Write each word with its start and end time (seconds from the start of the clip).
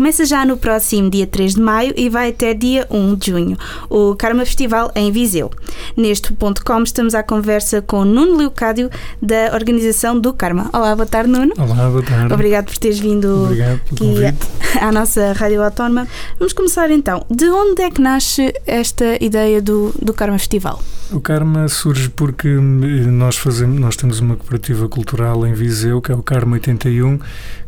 Começa 0.00 0.24
já 0.24 0.46
no 0.46 0.56
próximo 0.56 1.10
dia 1.10 1.26
3 1.26 1.56
de 1.56 1.60
maio 1.60 1.92
e 1.94 2.08
vai 2.08 2.30
até 2.30 2.54
dia 2.54 2.86
1 2.90 3.16
de 3.16 3.32
junho, 3.32 3.58
o 3.90 4.16
Karma 4.16 4.46
Festival 4.46 4.90
em 4.94 5.12
Viseu. 5.12 5.50
Neste 5.94 6.32
ponto 6.32 6.64
com 6.64 6.82
estamos 6.82 7.14
à 7.14 7.22
conversa 7.22 7.82
com 7.82 8.02
Nuno 8.02 8.38
Leocádio 8.38 8.88
da 9.20 9.52
organização 9.52 10.18
do 10.18 10.32
Karma. 10.32 10.70
Olá, 10.72 10.96
boa 10.96 11.04
tarde, 11.04 11.30
Nuno. 11.30 11.52
Olá, 11.58 11.90
boa 11.90 12.02
tarde. 12.02 12.32
Obrigado 12.32 12.64
por 12.64 12.78
teres 12.78 12.98
vindo 12.98 13.44
Obrigado 13.44 13.78
aqui 13.92 14.14
à 14.80 14.90
nossa 14.90 15.34
Rádio 15.34 15.62
Autónoma. 15.62 16.08
Vamos 16.38 16.54
começar 16.54 16.90
então. 16.90 17.26
De 17.30 17.50
onde 17.50 17.82
é 17.82 17.90
que 17.90 18.00
nasce 18.00 18.54
esta 18.66 19.22
ideia 19.22 19.60
do, 19.60 19.92
do 20.00 20.14
Karma 20.14 20.38
Festival? 20.38 20.82
O 21.12 21.20
Karma 21.20 21.66
surge 21.68 22.08
porque 22.08 22.48
nós 22.48 23.36
fazemos, 23.36 23.80
nós 23.80 23.96
temos 23.96 24.20
uma 24.20 24.36
cooperativa 24.36 24.88
cultural 24.88 25.44
em 25.44 25.52
Viseu, 25.52 26.00
que 26.00 26.12
é 26.12 26.14
o 26.14 26.22
Karma 26.22 26.52
81, 26.52 27.18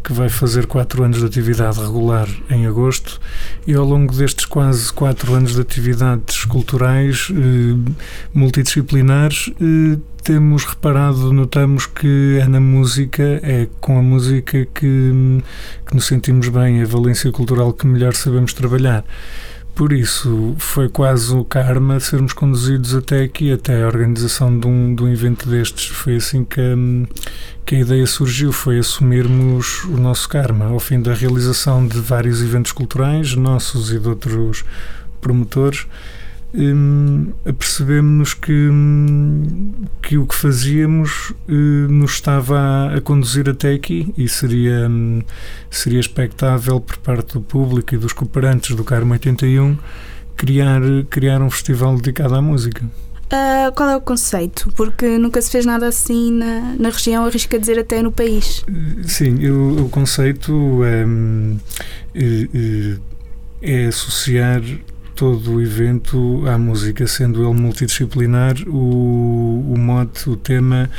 que 0.02 0.12
vai 0.12 0.28
fazer 0.28 0.66
quatro 0.66 1.02
anos 1.02 1.18
de 1.18 1.26
atividade 1.26 1.80
regular 1.80 2.21
em 2.50 2.66
agosto 2.66 3.20
e 3.66 3.74
ao 3.74 3.84
longo 3.84 4.14
destes 4.14 4.44
quase 4.44 4.92
quatro 4.92 5.34
anos 5.34 5.54
de 5.54 5.60
atividades 5.60 6.44
culturais 6.44 7.28
eh, 7.30 7.92
multidisciplinares 8.34 9.50
eh, 9.60 9.98
temos 10.22 10.64
reparado, 10.64 11.32
notamos 11.32 11.86
que 11.86 12.38
é 12.40 12.46
na 12.46 12.60
música, 12.60 13.40
é 13.42 13.68
com 13.80 13.98
a 13.98 14.02
música 14.02 14.66
que, 14.72 15.42
que 15.86 15.94
nos 15.94 16.06
sentimos 16.06 16.48
bem, 16.48 16.80
é 16.80 16.84
a 16.84 16.86
valência 16.86 17.30
cultural 17.32 17.72
que 17.72 17.86
melhor 17.86 18.14
sabemos 18.14 18.52
trabalhar. 18.54 19.04
Por 19.74 19.90
isso, 19.92 20.54
foi 20.58 20.88
quase 20.88 21.34
o 21.34 21.44
karma 21.44 21.98
sermos 21.98 22.34
conduzidos 22.34 22.94
até 22.94 23.22
aqui, 23.22 23.50
até 23.50 23.82
a 23.82 23.86
organização 23.86 24.58
de 24.60 24.66
um, 24.66 24.94
de 24.94 25.02
um 25.02 25.08
evento 25.08 25.48
destes. 25.48 25.86
Foi 25.86 26.16
assim 26.16 26.44
que, 26.44 26.60
que 27.64 27.76
a 27.76 27.80
ideia 27.80 28.06
surgiu, 28.06 28.52
foi 28.52 28.78
assumirmos 28.78 29.84
o 29.84 29.96
nosso 29.96 30.28
karma, 30.28 30.66
ao 30.66 30.78
fim 30.78 31.00
da 31.00 31.14
realização 31.14 31.86
de 31.86 31.98
vários 31.98 32.42
eventos 32.42 32.72
culturais, 32.72 33.34
nossos 33.34 33.90
e 33.90 33.98
de 33.98 34.08
outros 34.08 34.62
promotores, 35.22 35.86
hum, 36.54 37.32
apercebemos 37.44 38.34
que, 38.34 38.52
hum, 38.52 39.72
que 40.02 40.18
o 40.18 40.26
que 40.26 40.34
fazíamos 40.34 41.32
hum, 41.48 41.88
nos 41.88 42.12
estava 42.12 42.58
a, 42.58 42.96
a, 42.96 43.00
conduzir 43.00 43.48
até 43.48 43.72
aqui 43.72 44.12
e 44.16 44.28
seria, 44.28 44.90
seria 45.70 46.00
expectável 46.00 46.80
por 46.80 46.98
parte 46.98 47.34
do 47.34 47.40
público 47.40 47.94
e 47.94 47.98
dos 47.98 48.12
cooperantes 48.12 48.76
do 48.76 48.84
Carmo 48.84 49.12
81 49.12 49.76
criar, 50.36 50.80
criar 51.08 51.40
um 51.42 51.50
festival 51.50 51.96
dedicado 51.96 52.34
à 52.34 52.42
música. 52.42 52.84
Uh, 52.84 53.72
qual 53.74 53.88
é 53.88 53.96
o 53.96 54.00
conceito? 54.00 54.70
Porque 54.76 55.16
nunca 55.16 55.40
se 55.40 55.50
fez 55.50 55.64
nada 55.64 55.88
assim 55.88 56.30
na, 56.32 56.76
na 56.78 56.90
região, 56.90 57.24
arrisca 57.24 57.58
dizer 57.58 57.78
até 57.78 58.02
no 58.02 58.12
país. 58.12 58.62
Sim, 59.04 59.48
o, 59.48 59.86
o 59.86 59.88
conceito 59.88 60.80
é, 60.84 61.06
é, 62.14 62.96
é 63.62 63.86
associar 63.86 64.60
todo 65.22 65.52
o 65.52 65.62
evento 65.62 66.42
à 66.48 66.58
música, 66.58 67.06
sendo 67.06 67.48
ele 67.48 67.54
multidisciplinar, 67.54 68.56
o, 68.66 69.72
o 69.72 69.78
mote, 69.78 70.28
o 70.28 70.34
tema 70.34 70.90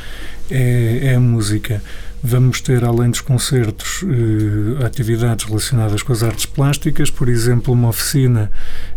é, 0.49 1.07
é 1.07 1.15
a 1.15 1.19
música. 1.19 1.83
Vamos 2.23 2.61
ter, 2.61 2.85
além 2.85 3.09
dos 3.09 3.19
concertos, 3.19 4.01
eh, 4.01 4.85
atividades 4.85 5.43
relacionadas 5.43 6.01
com 6.03 6.13
as 6.13 6.23
artes 6.23 6.45
plásticas, 6.45 7.09
por 7.11 7.27
exemplo, 7.27 7.73
uma 7.73 7.89
oficina 7.89 8.49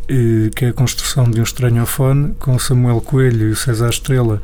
eh, 0.08 0.48
que 0.54 0.66
é 0.66 0.69
a 0.69 0.72
construção 0.72 1.28
de 1.28 1.41
um 1.41 1.42
estranhofone, 1.42 2.36
com 2.38 2.56
Samuel 2.56 3.00
Coelho 3.00 3.50
e 3.50 3.56
César 3.56 3.88
Estrela 3.88 4.41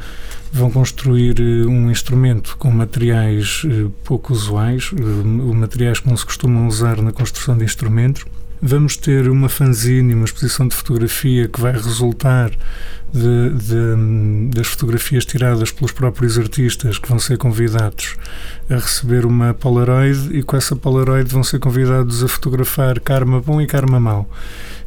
vão 0.53 0.69
construir 0.69 1.41
eh, 1.41 1.65
um 1.65 1.93
instrumento 1.93 2.57
com 2.59 2.73
materiais 2.73 3.63
eh, 3.65 3.89
pouco 4.03 4.33
usuais, 4.33 4.91
eh, 4.93 5.25
materiais 5.55 6.01
que 6.01 6.09
não 6.09 6.17
se 6.17 6.27
costumam 6.27 6.67
usar 6.67 7.01
na 7.01 7.13
construção 7.13 7.57
de 7.57 7.65
instrumentos. 7.65 8.25
Vamos 8.65 8.97
ter 8.97 9.29
uma 9.29 9.49
fanzine, 9.49 10.15
uma 10.15 10.25
exposição 10.25 10.69
de 10.69 10.77
fotografia 10.77 11.49
que 11.49 11.61
vai 11.61 11.73
resultar 11.73 12.49
de, 13.13 13.51
de, 13.51 14.55
das 14.55 14.69
fotografias 14.69 15.27
tiradas 15.27 15.73
pelos 15.73 15.91
próprios 15.91 16.39
artistas 16.39 16.97
que 16.97 17.09
vão 17.09 17.19
ser 17.19 17.39
convidados 17.39 18.15
a 18.71 18.75
receber 18.75 19.27
uma 19.27 19.53
Polaroid 19.53 20.31
e 20.39 20.45
com 20.45 20.57
essa 20.57 20.77
Polaroid 20.77 21.29
vão 21.29 21.43
ser 21.43 21.59
convidados 21.59 22.23
a 22.23 22.29
fotografar 22.29 23.01
karma 23.01 23.41
bom 23.41 23.61
e 23.61 23.67
karma 23.67 23.99
mau 23.99 24.31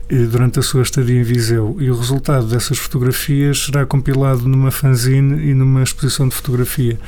durante 0.09 0.59
a 0.59 0.61
sua 0.61 0.83
estadia 0.83 1.19
em 1.19 1.23
Viseu 1.23 1.77
e 1.79 1.89
o 1.89 1.97
resultado 1.97 2.45
dessas 2.45 2.77
fotografias 2.77 3.66
será 3.66 3.85
compilado 3.85 4.47
numa 4.47 4.69
fanzine 4.69 5.49
e 5.49 5.53
numa 5.53 5.81
exposição 5.81 6.27
de 6.27 6.35
fotografia 6.35 6.99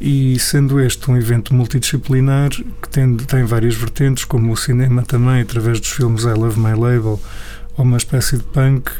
e 0.00 0.38
sendo 0.38 0.78
este 0.80 1.10
um 1.10 1.16
evento 1.16 1.54
multidisciplinar 1.54 2.50
que 2.50 2.88
tem, 2.90 3.16
tem 3.16 3.44
várias 3.44 3.74
vertentes, 3.74 4.24
como 4.24 4.52
o 4.52 4.56
cinema 4.56 5.02
também, 5.02 5.40
através 5.40 5.80
dos 5.80 5.90
filmes 5.90 6.24
I 6.24 6.34
Love 6.34 6.58
My 6.60 6.74
Label, 6.74 7.20
ou 7.76 7.84
uma 7.84 7.96
espécie 7.96 8.36
de 8.36 8.42
punk, 8.44 8.90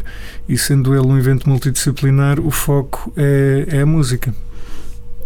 e 0.49 0.57
sendo 0.57 0.95
ele 0.95 1.07
um 1.07 1.19
evento 1.19 1.49
multidisciplinar, 1.49 2.41
o 2.41 2.51
foco 2.51 3.13
é, 3.17 3.67
é 3.69 3.81
a 3.83 3.87
música. 3.87 4.35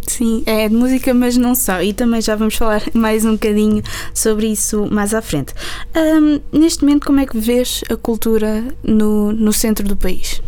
Sim, 0.07 0.43
é 0.45 0.67
de 0.67 0.75
música, 0.75 1.13
mas 1.13 1.37
não 1.37 1.55
só. 1.55 1.81
E 1.81 1.93
também 1.93 2.21
já 2.21 2.35
vamos 2.35 2.55
falar 2.55 2.83
mais 2.93 3.25
um 3.25 3.33
bocadinho 3.33 3.81
sobre 4.13 4.47
isso 4.47 4.87
mais 4.91 5.13
à 5.13 5.21
frente. 5.21 5.53
Um, 5.95 6.39
neste 6.57 6.83
momento, 6.83 7.05
como 7.05 7.19
é 7.19 7.25
que 7.25 7.39
vês 7.39 7.81
a 7.89 7.95
cultura 7.95 8.63
no, 8.83 9.31
no 9.31 9.53
centro 9.53 9.87
do 9.87 9.95
país? 9.95 10.41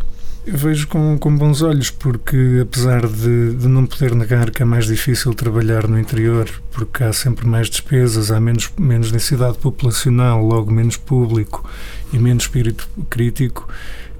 Eu 0.46 0.58
vejo 0.58 0.90
com, 0.90 1.18
com 1.18 1.34
bons 1.38 1.62
olhos, 1.62 1.90
porque 1.90 2.60
apesar 2.62 3.08
de, 3.08 3.56
de 3.56 3.68
não 3.70 3.86
poder 3.86 4.14
negar 4.14 4.52
que 4.52 4.62
é 4.62 4.66
mais 4.66 4.86
difícil 4.86 5.34
trabalhar 5.34 5.88
no 5.88 5.98
interior, 5.98 6.50
porque 6.70 7.02
há 7.02 7.14
sempre 7.14 7.48
mais 7.48 7.70
despesas, 7.70 8.30
há 8.30 8.42
menos, 8.42 8.70
menos 8.78 9.10
densidade 9.10 9.58
populacional, 9.58 10.46
logo 10.46 10.70
menos 10.70 10.98
público 10.98 11.64
e 12.12 12.20
menos 12.20 12.44
espírito 12.44 12.90
crítico, 13.10 13.70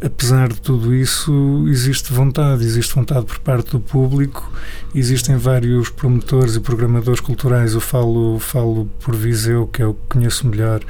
apesar 0.04 0.50
de 0.50 0.60
tudo 0.60 0.94
isso, 0.94 1.66
existe 1.70 2.12
vontade, 2.12 2.64
existe 2.64 2.94
vontade 2.94 3.26
por 3.26 3.40
parte 3.40 3.72
do 3.72 3.80
público, 3.80 4.52
existem 4.94 5.38
vários 5.38 5.90
promotores 5.90 6.56
e 6.56 6.60
programadores 6.60 7.22
culturais, 7.22 7.74
eu 7.74 7.80
falo, 7.80 8.38
falo 8.38 8.90
por 9.00 9.16
Viseu, 9.16 9.66
que 9.66 9.82
é 9.82 9.86
o 9.86 9.94
que 9.94 10.02
conheço 10.10 10.46
melhor, 10.46 10.82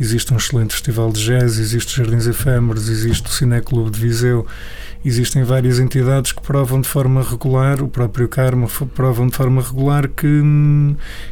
existe 0.00 0.34
um 0.34 0.36
excelente 0.36 0.72
festival 0.72 1.12
de 1.12 1.24
jazz, 1.24 1.58
existe 1.58 1.96
Jardins 1.96 2.26
Efêmeros, 2.26 2.88
existe 2.88 3.28
o 3.28 3.32
Cineclube 3.32 3.90
de 3.90 4.00
Viseu, 4.00 4.44
existem 5.04 5.44
várias 5.44 5.78
entidades 5.78 6.32
que 6.32 6.42
provam 6.42 6.80
de 6.80 6.88
forma 6.88 7.22
regular, 7.22 7.80
o 7.80 7.88
próprio 7.88 8.28
Karma 8.28 8.66
provam 8.94 9.28
de 9.28 9.36
forma 9.36 9.62
regular 9.62 10.08
que, 10.08 10.42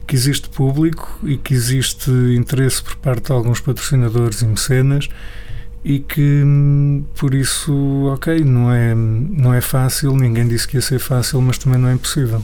que 0.06 0.14
existe 0.14 0.48
público 0.48 1.18
e 1.24 1.36
que 1.36 1.52
existe 1.52 2.10
interesse 2.10 2.80
por 2.80 2.94
parte 2.96 3.26
de 3.26 3.32
alguns 3.32 3.60
patrocinadores 3.60 4.40
e 4.40 4.46
mecenas 4.46 5.08
e 5.84 5.98
que 5.98 6.42
por 7.14 7.34
isso, 7.34 7.72
ok, 8.12 8.40
não 8.40 8.72
é, 8.72 8.94
não 8.94 9.52
é 9.52 9.60
fácil, 9.60 10.16
ninguém 10.16 10.48
disse 10.48 10.66
que 10.66 10.76
ia 10.76 10.80
ser 10.80 10.98
fácil, 10.98 11.42
mas 11.42 11.58
também 11.58 11.78
não 11.78 11.88
é 11.88 11.92
impossível. 11.92 12.42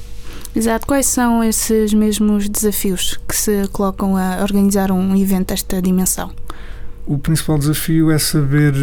Exato. 0.55 0.87
Quais 0.87 1.07
são 1.07 1.43
esses 1.43 1.95
mesmos 1.95 2.49
desafios 2.49 3.19
que 3.27 3.37
se 3.37 3.69
colocam 3.69 4.17
a 4.17 4.43
organizar 4.43 4.91
um 4.91 5.17
evento 5.17 5.49
desta 5.49 5.81
dimensão? 5.81 6.31
O 7.07 7.19
principal 7.19 7.59
desafio 7.59 8.11
é 8.11 8.19
saber, 8.19 8.75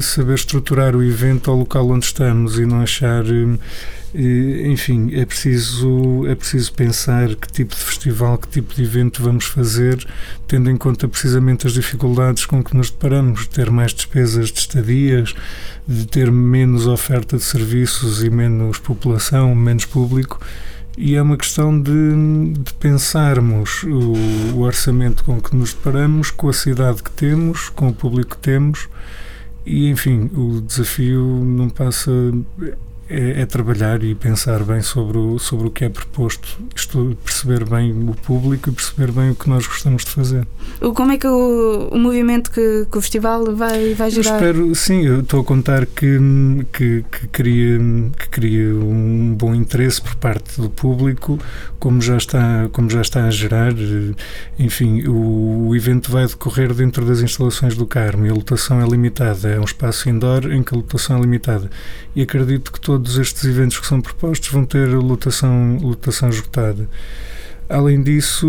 saber 0.00 0.34
estruturar 0.34 0.94
o 0.94 1.02
evento 1.02 1.50
ao 1.50 1.56
local 1.56 1.88
onde 1.88 2.06
estamos 2.06 2.58
e 2.58 2.66
não 2.66 2.80
achar 2.82 3.24
enfim, 4.14 5.10
é 5.14 5.24
preciso, 5.24 6.26
é 6.26 6.34
preciso 6.34 6.72
pensar 6.74 7.34
que 7.34 7.50
tipo 7.50 7.74
de 7.74 7.80
festival, 7.80 8.36
que 8.36 8.48
tipo 8.48 8.74
de 8.74 8.82
evento 8.82 9.22
vamos 9.22 9.46
fazer, 9.46 10.06
tendo 10.46 10.70
em 10.70 10.76
conta 10.76 11.08
precisamente 11.08 11.66
as 11.66 11.72
dificuldades 11.72 12.44
com 12.44 12.62
que 12.62 12.76
nos 12.76 12.90
deparamos, 12.90 13.46
ter 13.46 13.70
mais 13.70 13.94
despesas 13.94 14.50
de 14.50 14.58
estadias, 14.58 15.34
de 15.88 16.06
ter 16.06 16.30
menos 16.30 16.86
oferta 16.86 17.38
de 17.38 17.42
serviços 17.42 18.22
e 18.22 18.28
menos 18.28 18.78
população, 18.78 19.54
menos 19.54 19.86
público. 19.86 20.38
E 20.96 21.16
é 21.16 21.22
uma 21.22 21.38
questão 21.38 21.80
de, 21.80 21.90
de 22.52 22.74
pensarmos 22.74 23.82
o, 23.84 24.12
o 24.54 24.60
orçamento 24.60 25.24
com 25.24 25.40
que 25.40 25.56
nos 25.56 25.72
deparamos, 25.72 26.30
com 26.30 26.50
a 26.50 26.52
cidade 26.52 27.02
que 27.02 27.10
temos, 27.10 27.70
com 27.70 27.88
o 27.88 27.94
público 27.94 28.36
que 28.36 28.42
temos, 28.42 28.88
e 29.64 29.88
enfim, 29.88 30.30
o 30.34 30.60
desafio 30.60 31.22
não 31.22 31.70
passa 31.70 32.10
é, 33.08 33.42
é, 33.42 33.46
trabalhar 33.46 34.02
e 34.02 34.14
pensar 34.14 34.62
bem 34.64 34.80
sobre 34.80 35.18
o, 35.18 35.38
sobre 35.38 35.66
o 35.66 35.70
que 35.70 35.84
é 35.84 35.88
proposto, 35.88 36.58
perceber 37.24 37.64
bem 37.68 37.92
o 38.08 38.14
público 38.14 38.70
e 38.70 38.72
perceber 38.72 39.12
bem 39.12 39.30
o 39.30 39.34
que 39.34 39.48
nós 39.48 39.66
gostamos 39.66 40.04
de 40.04 40.10
fazer. 40.10 40.46
Como 40.94 41.12
é 41.12 41.18
que 41.18 41.26
o, 41.26 41.88
o 41.90 41.98
movimento 41.98 42.50
que, 42.50 42.86
que, 42.90 42.98
o 42.98 43.00
festival 43.00 43.54
vai, 43.54 43.94
vai 43.94 44.10
gerar? 44.10 44.30
Eu 44.30 44.36
espero, 44.36 44.74
sim, 44.74 45.04
eu 45.04 45.20
estou 45.20 45.40
a 45.40 45.44
contar 45.44 45.84
que, 45.86 46.18
que, 46.72 47.04
que, 47.10 47.28
cria, 47.28 47.78
que 48.18 48.28
cria 48.28 48.74
um 48.74 49.34
bom 49.34 49.54
interesse 49.54 50.00
por 50.00 50.14
parte 50.16 50.60
do 50.60 50.70
público, 50.70 51.38
como 51.78 52.00
já 52.00 52.16
está, 52.16 52.68
como 52.72 52.88
já 52.88 53.00
está 53.00 53.24
a 53.24 53.30
gerar. 53.30 53.72
Enfim, 54.58 55.06
o, 55.06 55.68
o 55.68 55.76
evento 55.76 56.10
vai 56.10 56.26
decorrer 56.26 56.72
dentro 56.72 57.04
das 57.04 57.20
instalações 57.20 57.74
do 57.74 57.86
Carmo 57.86 58.26
e 58.26 58.30
a 58.30 58.34
lotação 58.34 58.80
é 58.80 58.86
limitada, 58.86 59.48
é 59.48 59.58
um 59.58 59.64
espaço 59.64 60.08
indoor 60.08 60.50
em 60.52 60.62
que 60.62 60.74
a 60.74 60.76
lotação 60.76 61.18
é 61.18 61.20
limitada. 61.20 61.68
E 62.14 62.22
acredito 62.22 62.70
que 62.70 62.80
todos 62.80 63.01
todos 63.02 63.18
estes 63.18 63.44
eventos 63.44 63.80
que 63.80 63.86
são 63.86 64.00
propostos 64.00 64.48
vão 64.50 64.64
ter 64.64 64.88
lotação, 64.94 65.76
lotação 65.82 66.28
esgotada. 66.28 66.88
Além 67.68 68.02
disso, 68.02 68.46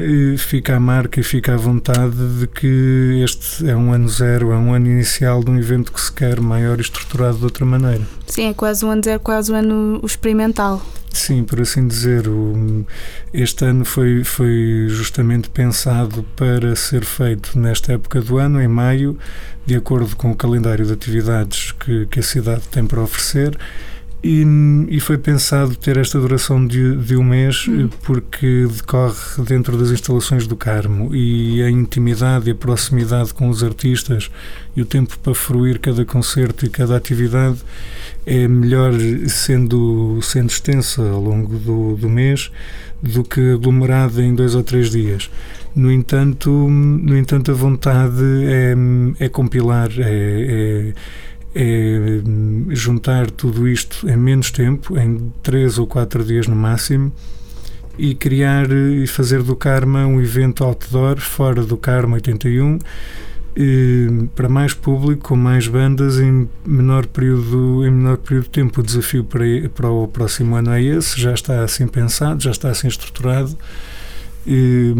eh, 0.00 0.36
fica 0.36 0.76
a 0.76 0.80
marca 0.80 1.20
e 1.20 1.22
fica 1.22 1.54
a 1.54 1.56
vontade 1.56 2.16
de 2.40 2.46
que 2.48 3.22
este 3.22 3.68
é 3.68 3.76
um 3.76 3.92
ano 3.92 4.08
zero, 4.08 4.50
é 4.50 4.56
um 4.56 4.74
ano 4.74 4.86
inicial 4.86 5.42
de 5.42 5.50
um 5.50 5.58
evento 5.58 5.92
que 5.92 6.00
se 6.00 6.12
quer 6.12 6.40
maior 6.40 6.78
e 6.78 6.80
estruturado 6.80 7.38
de 7.38 7.44
outra 7.44 7.64
maneira. 7.64 8.02
Sim, 8.26 8.48
é 8.48 8.54
quase 8.54 8.84
um 8.84 8.90
ano 8.90 9.02
zero, 9.04 9.20
quase 9.20 9.52
um 9.52 9.54
ano 9.54 10.00
experimental. 10.04 10.82
Sim, 11.12 11.44
por 11.44 11.60
assim 11.62 11.86
dizer, 11.86 12.24
este 13.32 13.64
ano 13.64 13.86
foi, 13.86 14.22
foi 14.22 14.86
justamente 14.88 15.48
pensado 15.48 16.22
para 16.36 16.76
ser 16.76 17.06
feito 17.06 17.58
nesta 17.58 17.94
época 17.94 18.20
do 18.20 18.36
ano, 18.36 18.60
em 18.60 18.68
maio, 18.68 19.16
de 19.64 19.76
acordo 19.76 20.14
com 20.14 20.30
o 20.30 20.36
calendário 20.36 20.84
de 20.84 20.92
atividades 20.92 21.72
que, 21.72 22.04
que 22.06 22.20
a 22.20 22.22
cidade 22.22 22.62
tem 22.70 22.84
para 22.84 23.00
oferecer 23.00 23.56
e, 24.22 24.44
e, 24.88 24.98
foi 24.98 25.18
pensado 25.18 25.76
ter 25.76 25.96
esta 25.98 26.18
duração 26.18 26.66
de, 26.66 26.96
de 26.96 27.16
um 27.16 27.22
mês 27.22 27.68
hum. 27.68 27.88
porque 28.02 28.66
decorre 28.66 29.14
dentro 29.46 29.76
das 29.76 29.90
instalações 29.90 30.46
do 30.46 30.56
Carmo 30.56 31.14
e 31.14 31.62
a 31.62 31.70
intimidade 31.70 32.48
e 32.48 32.52
a 32.52 32.54
proximidade 32.54 33.32
com 33.32 33.48
os 33.48 33.62
artistas 33.62 34.30
e 34.74 34.82
o 34.82 34.86
tempo 34.86 35.16
para 35.18 35.34
fruir 35.34 35.78
cada 35.78 36.04
concerto 36.04 36.66
e 36.66 36.70
cada 36.70 36.96
atividade 36.96 37.58
é 38.24 38.48
melhor 38.48 38.92
sendo, 39.28 40.18
sendo 40.22 40.48
extensa 40.48 41.02
ao 41.08 41.20
longo 41.20 41.56
do, 41.58 41.96
do 41.96 42.08
mês 42.08 42.50
do 43.02 43.22
que 43.22 43.52
aglomerada 43.52 44.22
em 44.22 44.34
dois 44.34 44.54
ou 44.54 44.62
três 44.62 44.90
dias. 44.90 45.30
No 45.74 45.92
entanto, 45.92 46.50
no 46.50 47.16
entanto 47.16 47.50
a 47.50 47.54
vontade 47.54 48.24
é, 48.44 48.74
é 49.20 49.28
compilar, 49.28 49.90
é, 49.98 50.02
é 50.08 50.92
é 51.58 52.74
juntar 52.74 53.30
tudo 53.30 53.66
isto 53.66 54.06
em 54.08 54.16
menos 54.16 54.50
tempo, 54.50 54.98
em 54.98 55.32
três 55.42 55.78
ou 55.78 55.86
quatro 55.86 56.22
dias 56.22 56.46
no 56.46 56.54
máximo, 56.54 57.10
e 57.98 58.14
criar 58.14 58.70
e 58.70 59.06
fazer 59.06 59.42
do 59.42 59.56
Karma 59.56 60.06
um 60.06 60.20
evento 60.20 60.62
outdoor 60.62 61.18
fora 61.18 61.64
do 61.64 61.78
Karma 61.78 62.16
81 62.16 62.78
para 64.34 64.50
mais 64.50 64.74
público, 64.74 65.28
com 65.28 65.36
mais 65.36 65.66
bandas 65.66 66.20
em 66.20 66.46
menor 66.66 67.06
período, 67.06 67.86
em 67.86 67.90
menor 67.90 68.18
período 68.18 68.44
de 68.44 68.50
tempo. 68.50 68.80
O 68.80 68.84
desafio 68.84 69.24
para, 69.24 69.44
para 69.74 69.88
o 69.88 70.06
próximo 70.06 70.56
ano 70.56 70.72
é 70.72 70.82
esse, 70.82 71.18
já 71.18 71.32
está 71.32 71.64
assim 71.64 71.86
pensado, 71.86 72.42
já 72.42 72.50
está 72.50 72.68
assim 72.68 72.88
estruturado. 72.88 73.56
E, 74.46 74.94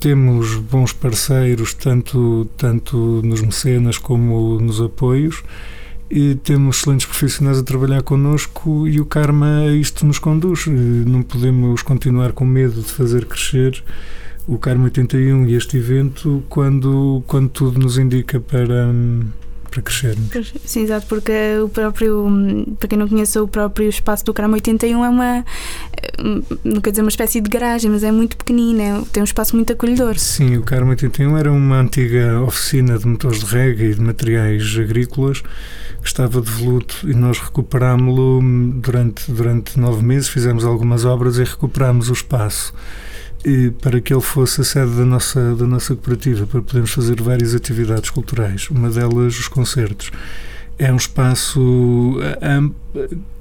temos 0.00 0.56
bons 0.56 0.92
parceiros, 0.92 1.72
tanto, 1.72 2.48
tanto 2.56 3.22
nos 3.24 3.40
mecenas 3.40 3.96
como 3.96 4.58
nos 4.60 4.80
apoios 4.80 5.44
e 6.10 6.34
temos 6.36 6.78
excelentes 6.78 7.06
profissionais 7.06 7.58
a 7.58 7.62
trabalhar 7.62 8.02
connosco 8.02 8.86
e 8.86 9.00
o 9.00 9.06
karma 9.06 9.60
a 9.60 9.72
isto 9.72 10.06
nos 10.06 10.18
conduz. 10.18 10.66
Não 10.66 11.22
podemos 11.22 11.82
continuar 11.82 12.32
com 12.32 12.44
medo 12.44 12.80
de 12.82 12.92
fazer 12.92 13.26
crescer 13.26 13.82
o 14.46 14.58
Karma 14.58 14.84
81 14.84 15.46
e 15.46 15.54
este 15.54 15.78
evento 15.78 16.42
quando, 16.48 17.22
quando 17.26 17.48
tudo 17.48 17.78
nos 17.78 17.96
indica 17.96 18.38
para, 18.38 18.92
para 19.74 19.82
crescer. 19.82 20.16
Sim, 20.64 20.82
exato, 20.82 21.06
porque 21.08 21.32
o 21.62 21.68
próprio, 21.68 22.76
para 22.78 22.88
quem 22.88 22.96
não 22.96 23.08
conhece, 23.08 23.38
o 23.38 23.48
próprio 23.48 23.88
espaço 23.88 24.24
do 24.24 24.32
Carmo 24.32 24.54
81 24.54 25.04
é 25.04 25.08
uma, 25.08 25.44
não 26.62 26.80
quer 26.80 26.90
dizer 26.90 27.02
uma 27.02 27.08
espécie 27.08 27.40
de 27.40 27.50
garagem, 27.50 27.90
mas 27.90 28.04
é 28.04 28.12
muito 28.12 28.36
pequenino, 28.36 28.80
é, 28.80 29.02
tem 29.12 29.22
um 29.22 29.24
espaço 29.24 29.56
muito 29.56 29.72
acolhedor. 29.72 30.16
Sim, 30.16 30.56
o 30.56 30.62
Carmo 30.62 30.90
81 30.90 31.36
era 31.36 31.50
uma 31.50 31.80
antiga 31.80 32.40
oficina 32.40 32.96
de 32.96 33.06
motores 33.06 33.40
de 33.40 33.46
rega 33.46 33.84
e 33.84 33.94
de 33.94 34.00
materiais 34.00 34.76
agrícolas 34.78 35.40
que 35.40 36.06
estava 36.08 36.40
devoluto 36.40 36.96
e 37.04 37.14
nós 37.14 37.38
recuperámo-lo 37.38 38.40
durante, 38.80 39.30
durante 39.32 39.78
nove 39.78 40.04
meses, 40.04 40.28
fizemos 40.28 40.64
algumas 40.64 41.04
obras 41.04 41.38
e 41.38 41.44
recuperámos 41.44 42.10
o 42.10 42.12
espaço 42.12 42.72
para 43.80 44.00
que 44.00 44.12
ele 44.12 44.22
fosse 44.22 44.60
a 44.60 44.64
sede 44.64 44.96
da 44.96 45.04
nossa, 45.04 45.54
da 45.54 45.66
nossa 45.66 45.94
cooperativa, 45.94 46.46
para 46.46 46.62
podermos 46.62 46.92
fazer 46.92 47.20
várias 47.20 47.54
atividades 47.54 48.10
culturais, 48.10 48.68
uma 48.70 48.90
delas 48.90 49.38
os 49.38 49.48
concertos. 49.48 50.10
É 50.78 50.92
um 50.92 50.96
espaço 50.96 52.18
eh, 52.42 52.60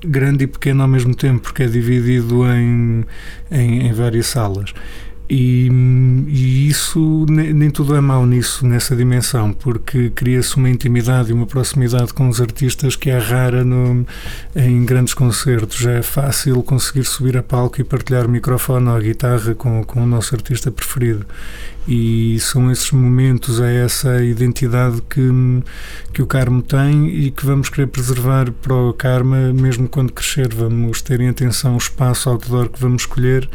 grande 0.06 0.44
e 0.44 0.48
pequeno 0.48 0.84
ao 0.84 0.88
mesmo 0.88 1.16
tempo, 1.16 1.42
porque 1.42 1.64
é 1.64 1.68
dividido 1.68 2.46
em, 2.46 3.04
em, 3.50 3.88
em 3.88 3.94
várias 3.94 4.28
salas. 4.28 4.74
E, 5.36 5.68
e, 6.28 6.68
isso 6.70 7.26
nem, 7.28 7.52
nem, 7.56 7.72
tudo 7.72 7.96
é 7.96 8.02
mau 8.02 8.24
nisso, 8.24 8.68
nessa 8.68 8.96
dimensão, 8.96 9.52
porque 9.52 10.12
cria-se 10.12 10.56
uma 10.58 10.70
intimidade 10.70 11.32
e 11.32 11.34
uma 11.34 11.48
proximidade 11.48 12.14
com 12.14 12.30
os 12.30 12.40
artistas 12.40 12.96
que 12.96 13.10
é 13.10 13.18
rara 13.18 13.64
no, 13.64 14.06
em 14.56 14.86
grandes 14.86 15.16
concertos. 15.16 15.80
Já 15.80 15.94
é 15.94 16.04
fácil 16.04 16.62
conseguir 16.62 17.06
subir 17.06 17.36
a 17.36 17.42
palco 17.42 17.82
e 17.82 17.84
partilhar 17.84 18.28
o 18.28 18.30
microfone 18.30 18.88
ou 18.88 18.96
a 18.96 19.00
guitarra 19.00 19.56
com, 19.56 19.84
com 19.84 20.04
o 20.04 20.06
nosso 20.06 20.36
artista 20.36 20.70
preferido. 20.70 21.26
E 21.88 22.40
são 22.40 22.72
esses 22.72 22.92
momentos, 22.92 23.60
é 23.60 23.84
essa 23.84 24.24
identidade 24.24 25.02
que, 25.10 25.32
que 26.14 26.22
o 26.22 26.28
Carmo 26.28 26.62
tem 26.62 27.10
e 27.10 27.32
que 27.32 27.44
vamos 27.44 27.70
querer 27.70 27.88
preservar 27.88 28.52
para 28.52 28.76
o 28.76 28.94
Karma, 28.94 29.52
mesmo 29.52 29.90
quando 29.90 30.14
crescer. 30.14 30.54
Vamos 30.54 31.02
ter 31.02 31.20
em 31.22 31.30
atenção 31.30 31.74
o 31.74 31.80
espaço 31.80 32.30
outdoor 32.30 32.70
que 32.70 32.80
vamos 32.80 33.02
escolher 33.02 33.50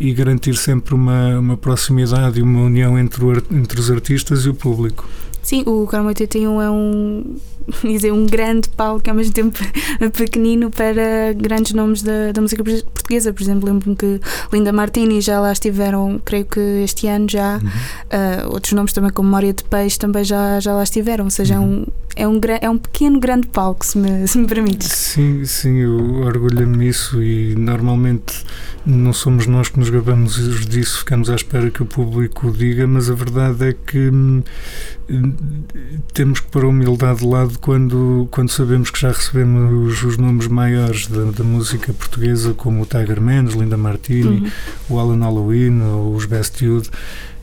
e 0.00 0.14
garantir 0.14 0.56
sempre 0.56 0.94
uma, 0.94 1.38
uma 1.38 1.56
proximidade 1.58 2.40
e 2.40 2.42
uma 2.42 2.62
união 2.62 2.98
entre, 2.98 3.22
o, 3.22 3.32
entre 3.50 3.78
os 3.78 3.90
artistas 3.90 4.46
e 4.46 4.48
o 4.48 4.54
público. 4.54 5.06
Sim, 5.50 5.64
o 5.66 5.84
Carmo 5.84 6.06
81 6.06 6.62
é 6.62 6.70
um, 6.70 7.34
dizer, 7.82 8.12
um 8.12 8.24
grande 8.24 8.68
palco 8.68 9.10
ao 9.10 9.16
mesmo 9.16 9.32
tempo 9.32 9.58
pequenino 10.16 10.70
para 10.70 11.32
grandes 11.34 11.72
nomes 11.72 12.02
da, 12.02 12.30
da 12.30 12.40
música 12.40 12.62
portuguesa. 12.62 13.32
Por 13.32 13.42
exemplo, 13.42 13.68
lembro-me 13.68 13.96
que 13.96 14.20
Linda 14.52 14.72
Martini 14.72 15.20
já 15.20 15.40
lá 15.40 15.50
estiveram, 15.50 16.20
creio 16.24 16.44
que 16.44 16.60
este 16.84 17.08
ano 17.08 17.28
já. 17.28 17.56
Uhum. 17.56 17.66
Uh, 17.66 18.54
outros 18.54 18.72
nomes 18.74 18.92
também, 18.92 19.10
como 19.10 19.28
Memória 19.28 19.52
de 19.52 19.64
Peixe, 19.64 19.98
também 19.98 20.22
já, 20.22 20.60
já 20.60 20.72
lá 20.72 20.84
estiveram. 20.84 21.24
Ou 21.24 21.30
seja, 21.32 21.58
uhum. 21.58 21.84
é, 22.14 22.28
um, 22.28 22.34
é, 22.36 22.48
um, 22.54 22.58
é 22.60 22.70
um 22.70 22.78
pequeno, 22.78 23.18
grande 23.18 23.48
palco, 23.48 23.84
se 23.84 23.98
me, 23.98 24.26
se 24.28 24.38
me 24.38 24.46
permite. 24.46 24.84
Sim, 24.84 25.44
sim, 25.44 25.78
eu 25.78 26.20
orgulho-me 26.20 26.76
nisso 26.76 27.20
e 27.20 27.56
normalmente 27.56 28.44
não 28.86 29.12
somos 29.12 29.46
nós 29.48 29.68
que 29.68 29.80
nos 29.80 29.90
gabamos 29.90 30.36
disso, 30.68 31.00
ficamos 31.00 31.28
à 31.28 31.34
espera 31.34 31.70
que 31.70 31.82
o 31.82 31.86
público 31.86 32.46
o 32.48 32.52
diga, 32.52 32.86
mas 32.86 33.10
a 33.10 33.14
verdade 33.14 33.68
é 33.68 33.72
que 33.72 34.08
hum, 34.08 34.42
temos 36.12 36.40
que 36.40 36.48
pôr 36.48 36.64
a 36.64 36.68
humildade 36.68 37.20
de 37.20 37.26
lado 37.26 37.58
quando, 37.58 38.28
quando 38.30 38.50
sabemos 38.50 38.90
que 38.90 39.00
já 39.00 39.08
recebemos 39.08 39.92
os, 39.92 40.02
os 40.04 40.16
nomes 40.16 40.46
maiores 40.46 41.06
da, 41.06 41.24
da, 41.30 41.44
música 41.44 41.92
portuguesa, 41.92 42.54
como 42.54 42.82
o 42.82 42.86
Tiger 42.86 43.20
Mendes, 43.20 43.54
Linda 43.54 43.76
Martini, 43.76 44.40
uhum. 44.40 44.50
o 44.88 44.98
Alan 44.98 45.20
Halloween, 45.20 45.80
os 46.14 46.26
Best 46.26 46.64
Youth, 46.64 46.88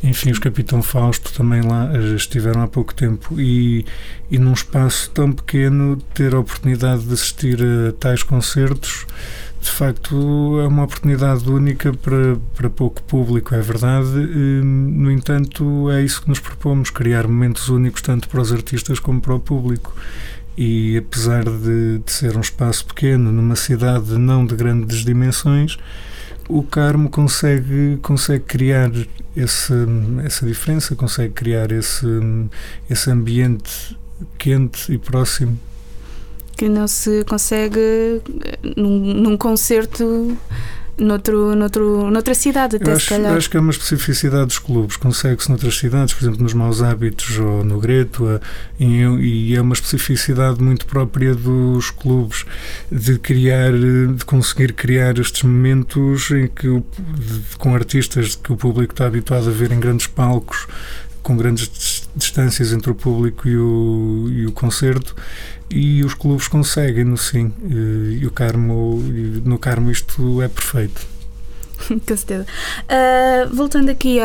enfim, 0.03 0.31
os 0.31 0.39
Capitão 0.39 0.81
Fausto 0.81 1.33
também 1.33 1.62
lá 1.62 1.91
eh, 1.93 2.15
estiveram 2.15 2.62
há 2.62 2.67
pouco 2.67 2.93
tempo 2.93 3.39
e, 3.39 3.86
e 4.29 4.38
num 4.38 4.53
espaço 4.53 5.09
tão 5.12 5.31
pequeno 5.31 5.97
ter 6.13 6.36
a 6.36 6.39
oportunidade 6.39 7.03
de 7.03 7.13
assistir 7.13 7.59
a 7.62 7.91
tais 7.93 8.21
concertos 8.21 9.05
de 9.59 9.69
facto 9.69 10.59
é 10.61 10.67
uma 10.67 10.83
oportunidade 10.83 11.49
única 11.49 11.93
para, 11.93 12.37
para 12.55 12.69
pouco 12.69 13.01
público, 13.03 13.55
é 13.55 13.61
verdade. 13.61 14.09
No 14.63 15.11
entanto, 15.11 15.89
é 15.89 16.03
isso 16.03 16.21
que 16.21 16.29
nos 16.29 16.39
propomos: 16.39 16.89
criar 16.89 17.27
momentos 17.27 17.69
únicos 17.69 18.01
tanto 18.01 18.29
para 18.29 18.41
os 18.41 18.51
artistas 18.51 18.99
como 18.99 19.19
para 19.21 19.35
o 19.35 19.39
público. 19.39 19.95
E 20.57 20.97
apesar 20.97 21.43
de, 21.43 21.99
de 21.99 22.11
ser 22.11 22.35
um 22.35 22.41
espaço 22.41 22.85
pequeno, 22.85 23.31
numa 23.31 23.55
cidade 23.55 24.17
não 24.17 24.45
de 24.45 24.55
grandes 24.55 25.05
dimensões, 25.05 25.77
o 26.49 26.63
Carmo 26.63 27.09
consegue, 27.09 27.99
consegue 28.01 28.43
criar 28.45 28.91
esse, 29.35 29.73
essa 30.23 30.45
diferença, 30.45 30.95
consegue 30.95 31.33
criar 31.33 31.71
esse, 31.71 32.07
esse 32.89 33.11
ambiente 33.11 33.97
quente 34.37 34.91
e 34.91 34.97
próximo 34.97 35.59
que 36.57 36.67
não 36.67 36.87
se 36.87 37.23
consegue 37.25 38.21
num, 38.75 39.13
num 39.13 39.37
concerto 39.37 40.35
noutro, 40.97 41.55
noutro, 41.55 42.09
noutra 42.09 42.33
cidade, 42.33 42.77
até 42.77 42.91
eu 42.91 42.95
se 42.95 43.01
acho, 43.01 43.09
calhar. 43.09 43.37
Acho 43.37 43.49
que 43.49 43.57
é 43.57 43.59
uma 43.59 43.71
especificidade 43.71 44.47
dos 44.47 44.59
clubes. 44.59 44.97
Consegue-se 44.97 45.49
noutras 45.49 45.77
cidades, 45.77 46.13
por 46.13 46.23
exemplo, 46.23 46.41
nos 46.41 46.53
Maus 46.53 46.81
Hábitos 46.81 47.37
ou 47.37 47.63
no 47.63 47.79
Greto, 47.79 48.41
e, 48.79 48.85
e 48.85 49.55
é 49.55 49.61
uma 49.61 49.73
especificidade 49.73 50.61
muito 50.61 50.85
própria 50.85 51.35
dos 51.35 51.91
clubes 51.91 52.45
de 52.91 53.19
criar, 53.19 53.71
de 53.71 54.25
conseguir 54.25 54.73
criar 54.73 55.17
estes 55.19 55.43
momentos 55.43 56.31
em 56.31 56.47
que, 56.47 56.67
de, 56.67 57.57
com 57.57 57.75
artistas 57.75 58.35
que 58.35 58.51
o 58.51 58.57
público 58.57 58.93
está 58.93 59.05
habituado 59.05 59.47
a 59.49 59.51
ver 59.51 59.71
em 59.71 59.79
grandes 59.79 60.07
palcos 60.07 60.67
com 61.27 61.36
grandes 61.36 62.07
distâncias 62.15 62.72
entre 62.72 62.89
o 62.89 62.96
público 62.96 63.50
e 63.50 63.57
o, 63.57 64.29
e 64.31 64.46
o 64.46 64.51
concerto 64.53 65.13
e 65.69 66.01
os 66.01 66.13
clubes 66.13 66.48
conseguem 66.48 67.03
no 67.03 67.17
sim 67.17 67.51
e 68.17 68.25
o 68.25 68.31
Carmo 68.31 69.03
no 69.43 69.60
Carmo 69.60 69.91
isto 69.91 70.41
é 70.41 70.48
perfeito 70.48 71.05
com 71.86 72.17
certeza. 72.17 72.46
Uh, 72.84 73.53
voltando 73.53 73.89
aqui 73.91 74.19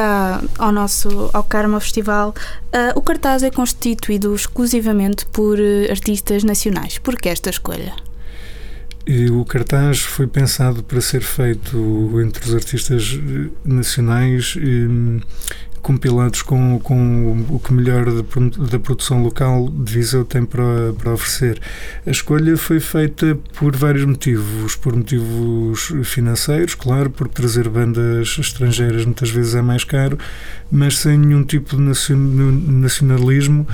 ao 0.58 0.72
nosso 0.72 1.28
ao 1.34 1.44
Karma 1.44 1.80
Festival, 1.80 2.30
uh, 2.30 2.98
o 2.98 3.02
cartaz 3.02 3.42
é 3.42 3.50
constituído 3.50 4.34
exclusivamente 4.34 5.26
por 5.26 5.58
uh, 5.58 5.90
artistas 5.90 6.44
nacionais. 6.44 6.96
Por 6.96 7.14
que 7.16 7.28
esta 7.28 7.50
escolha? 7.50 7.92
E 9.06 9.28
o 9.28 9.44
cartaz 9.44 10.00
foi 10.00 10.26
pensado 10.26 10.82
para 10.82 11.00
ser 11.02 11.20
feito 11.20 11.76
entre 12.24 12.48
os 12.48 12.54
artistas 12.54 13.18
nacionais 13.64 14.56
compilados 15.82 16.42
com, 16.42 16.78
com 16.78 17.44
o 17.50 17.58
que 17.58 17.72
melhor 17.72 18.06
da, 18.06 18.78
produção 18.78 19.22
local 19.22 19.68
de 19.68 19.92
Viseu 19.92 20.24
tem 20.24 20.44
para, 20.44 20.92
para 20.96 21.12
oferecer. 21.12 21.60
A 22.06 22.10
escolha 22.10 22.56
foi 22.56 22.78
feita 22.78 23.36
por 23.58 23.76
vários 23.76 24.04
motivos. 24.04 24.76
Por 24.76 24.96
motivos 24.96 25.92
financeiros, 26.04 26.74
claro, 26.74 27.10
porque 27.10 27.34
trazer 27.34 27.68
bandas 27.68 28.36
estrangeiras 28.38 29.04
muitas 29.04 29.30
vezes 29.30 29.54
é 29.54 29.62
mais 29.62 29.82
caro, 29.84 30.16
mas 30.70 30.98
sem 30.98 31.18
nenhum 31.18 31.44
tipo 31.44 31.76
de 31.76 31.82
nacionalismo. 31.82 33.66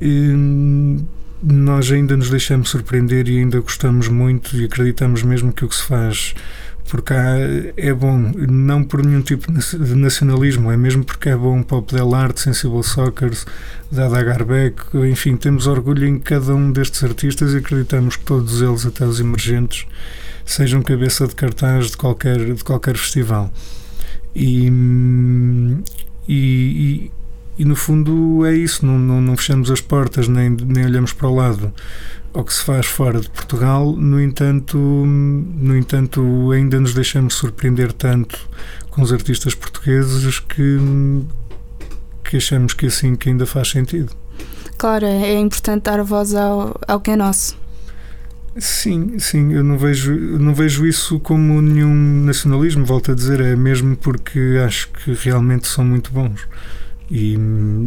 E, 0.00 1.02
nós 1.46 1.92
ainda 1.92 2.16
nos 2.16 2.30
deixamos 2.30 2.70
surpreender 2.70 3.28
e 3.28 3.38
ainda 3.38 3.60
gostamos 3.60 4.08
muito 4.08 4.56
e 4.56 4.64
acreditamos 4.64 5.22
mesmo 5.22 5.52
que 5.52 5.64
o 5.64 5.68
que 5.68 5.76
se 5.76 5.82
faz 5.82 6.34
por 6.88 7.02
cá 7.02 7.36
é 7.76 7.92
bom, 7.92 8.32
não 8.36 8.84
por 8.84 9.04
nenhum 9.04 9.22
tipo 9.22 9.50
de 9.50 9.94
nacionalismo, 9.94 10.70
é 10.70 10.76
mesmo 10.76 11.04
porque 11.04 11.30
é 11.30 11.36
bom 11.36 11.62
Pop 11.62 11.92
Del 11.94 12.14
Arte, 12.14 12.40
Sensible 12.40 12.82
Soccer, 12.82 13.32
Dada 13.90 14.22
Garbeck, 14.22 14.94
enfim, 15.10 15.36
temos 15.36 15.66
orgulho 15.66 16.06
em 16.06 16.18
cada 16.18 16.54
um 16.54 16.70
destes 16.70 17.02
artistas 17.02 17.54
e 17.54 17.58
acreditamos 17.58 18.16
que 18.16 18.24
todos 18.24 18.60
eles, 18.60 18.84
até 18.84 19.04
os 19.06 19.18
emergentes, 19.18 19.86
sejam 20.44 20.82
cabeça 20.82 21.26
de 21.26 21.34
cartaz 21.34 21.90
de 21.90 21.96
qualquer, 21.96 22.54
de 22.54 22.62
qualquer 22.62 22.96
festival. 22.96 23.50
E, 24.34 24.70
e, 26.28 26.34
e, 26.34 27.10
no 27.62 27.76
fundo 27.76 28.44
é 28.44 28.54
isso, 28.54 28.84
não, 28.84 28.98
não, 28.98 29.20
não 29.20 29.36
fechamos 29.36 29.70
as 29.70 29.80
portas 29.80 30.26
nem, 30.26 30.50
nem 30.50 30.84
olhamos 30.84 31.12
para 31.12 31.28
o 31.28 31.34
lado. 31.34 31.72
Ao 32.32 32.42
que 32.42 32.52
se 32.52 32.64
faz 32.64 32.86
fora 32.86 33.20
de 33.20 33.30
Portugal, 33.30 33.92
no 33.92 34.20
entanto, 34.20 34.76
no 34.76 35.76
entanto 35.76 36.50
ainda 36.50 36.80
nos 36.80 36.92
deixamos 36.92 37.34
surpreender 37.34 37.92
tanto 37.92 38.36
com 38.90 39.02
os 39.02 39.12
artistas 39.12 39.54
portugueses 39.54 40.40
que, 40.40 40.78
que 42.24 42.38
achamos 42.38 42.74
que 42.74 42.86
assim 42.86 43.14
que 43.14 43.28
ainda 43.28 43.46
faz 43.46 43.70
sentido. 43.70 44.10
Claro, 44.76 45.06
é 45.06 45.38
importante 45.38 45.84
dar 45.84 46.02
voz 46.02 46.34
ao, 46.34 46.76
ao 46.88 47.00
que 47.00 47.12
é 47.12 47.16
nosso. 47.16 47.56
Sim, 48.58 49.18
sim, 49.20 49.52
eu 49.52 49.62
não 49.62 49.78
vejo, 49.78 50.12
não 50.38 50.54
vejo 50.54 50.86
isso 50.86 51.20
como 51.20 51.60
nenhum 51.62 52.24
nacionalismo, 52.24 52.84
volto 52.84 53.12
a 53.12 53.14
dizer, 53.14 53.40
é 53.40 53.54
mesmo 53.54 53.96
porque 53.96 54.60
acho 54.64 54.88
que 54.90 55.12
realmente 55.12 55.68
são 55.68 55.84
muito 55.84 56.12
bons 56.12 56.46
e, 57.10 57.38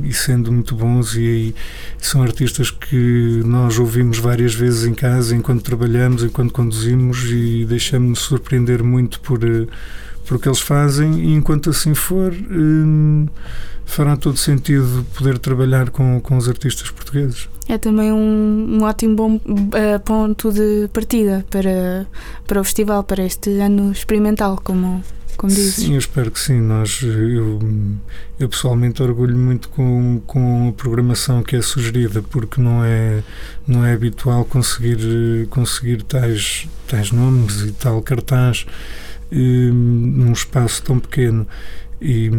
e, 0.04 0.14
sendo 0.14 0.52
muito 0.52 0.76
bons 0.76 1.16
e, 1.16 1.20
e, 1.20 1.56
são 1.98 2.22
artistas 2.22 2.72
que 2.72 3.42
nós 3.46 3.80
ouvimos 3.80 4.20
várias 4.20 4.54
vezes 4.54 4.86
em 4.86 4.94
casa 4.94 5.36
enquanto 5.36 5.64
trabalhamos, 5.64 6.24
enquanto 6.24 6.54
conduzimos 6.54 7.24
e 7.26 7.66
deixamos-nos 7.66 8.20
surpreender 8.20 8.84
muito 8.84 9.20
por, 9.22 9.44
eh, 9.44 9.68
por 10.26 10.38
o 10.38 10.40
que 10.40 10.48
eles 10.48 10.60
fazem 10.60 11.20
e 11.20 11.34
enquanto 11.34 11.70
assim 11.70 11.94
for 11.94 12.32
hum, 12.34 13.28
fará 13.86 14.16
todo 14.16 14.38
sentido 14.38 15.06
poder 15.16 15.40
trabalhar 15.40 15.90
com, 15.90 16.20
com 16.22 16.38
os 16.38 16.48
artistas 16.48 16.92
portugueses. 16.92 17.50
É 17.70 17.78
também 17.78 18.12
um, 18.12 18.78
um 18.80 18.84
ótimo 18.84 19.16
bom 19.16 19.36
uh, 19.36 20.00
ponto 20.06 20.52
de 20.52 20.88
partida 20.94 21.46
para, 21.50 22.06
para 22.46 22.62
o 22.62 22.64
festival, 22.64 23.04
para 23.04 23.26
este 23.26 23.50
ano 23.60 23.92
experimental, 23.92 24.60
como 24.64 25.04
como 25.38 25.54
dizes. 25.54 25.76
Sim, 25.76 25.94
eu 25.94 26.00
espero 26.00 26.32
que 26.32 26.40
sim. 26.40 26.60
Nós, 26.60 27.02
eu, 27.04 27.60
eu 28.40 28.50
pessoalmente 28.50 29.02
orgulho 29.02 29.38
muito 29.38 29.70
com, 29.70 30.22
com 30.26 30.70
a 30.70 30.72
programação 30.74 31.44
que 31.44 31.56
é 31.56 31.62
sugerida, 31.62 32.22
porque 32.22 32.60
não 32.60 32.84
é, 32.84 33.24
não 33.66 33.86
é 33.86 33.94
habitual 33.94 34.44
conseguir, 34.44 35.48
conseguir 35.50 36.02
tais, 36.02 36.68
tais 36.88 37.12
nomes 37.12 37.62
e 37.62 37.72
tal 37.72 38.02
cartaz 38.02 38.66
eh, 39.32 39.36
num 39.36 40.32
espaço 40.32 40.82
tão 40.84 41.00
pequeno. 41.00 41.48
E, 42.00 42.30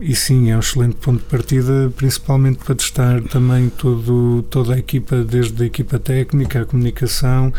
e, 0.00 0.14
sim, 0.14 0.50
é 0.52 0.56
um 0.56 0.60
excelente 0.60 0.94
ponto 0.96 1.18
de 1.18 1.24
partida, 1.24 1.92
principalmente 1.96 2.58
para 2.64 2.76
testar 2.76 3.20
também 3.22 3.68
todo, 3.68 4.44
toda 4.48 4.74
a 4.74 4.78
equipa, 4.78 5.16
desde 5.24 5.64
a 5.64 5.66
equipa 5.66 5.98
técnica, 5.98 6.62
a 6.62 6.64
comunicação, 6.64 7.52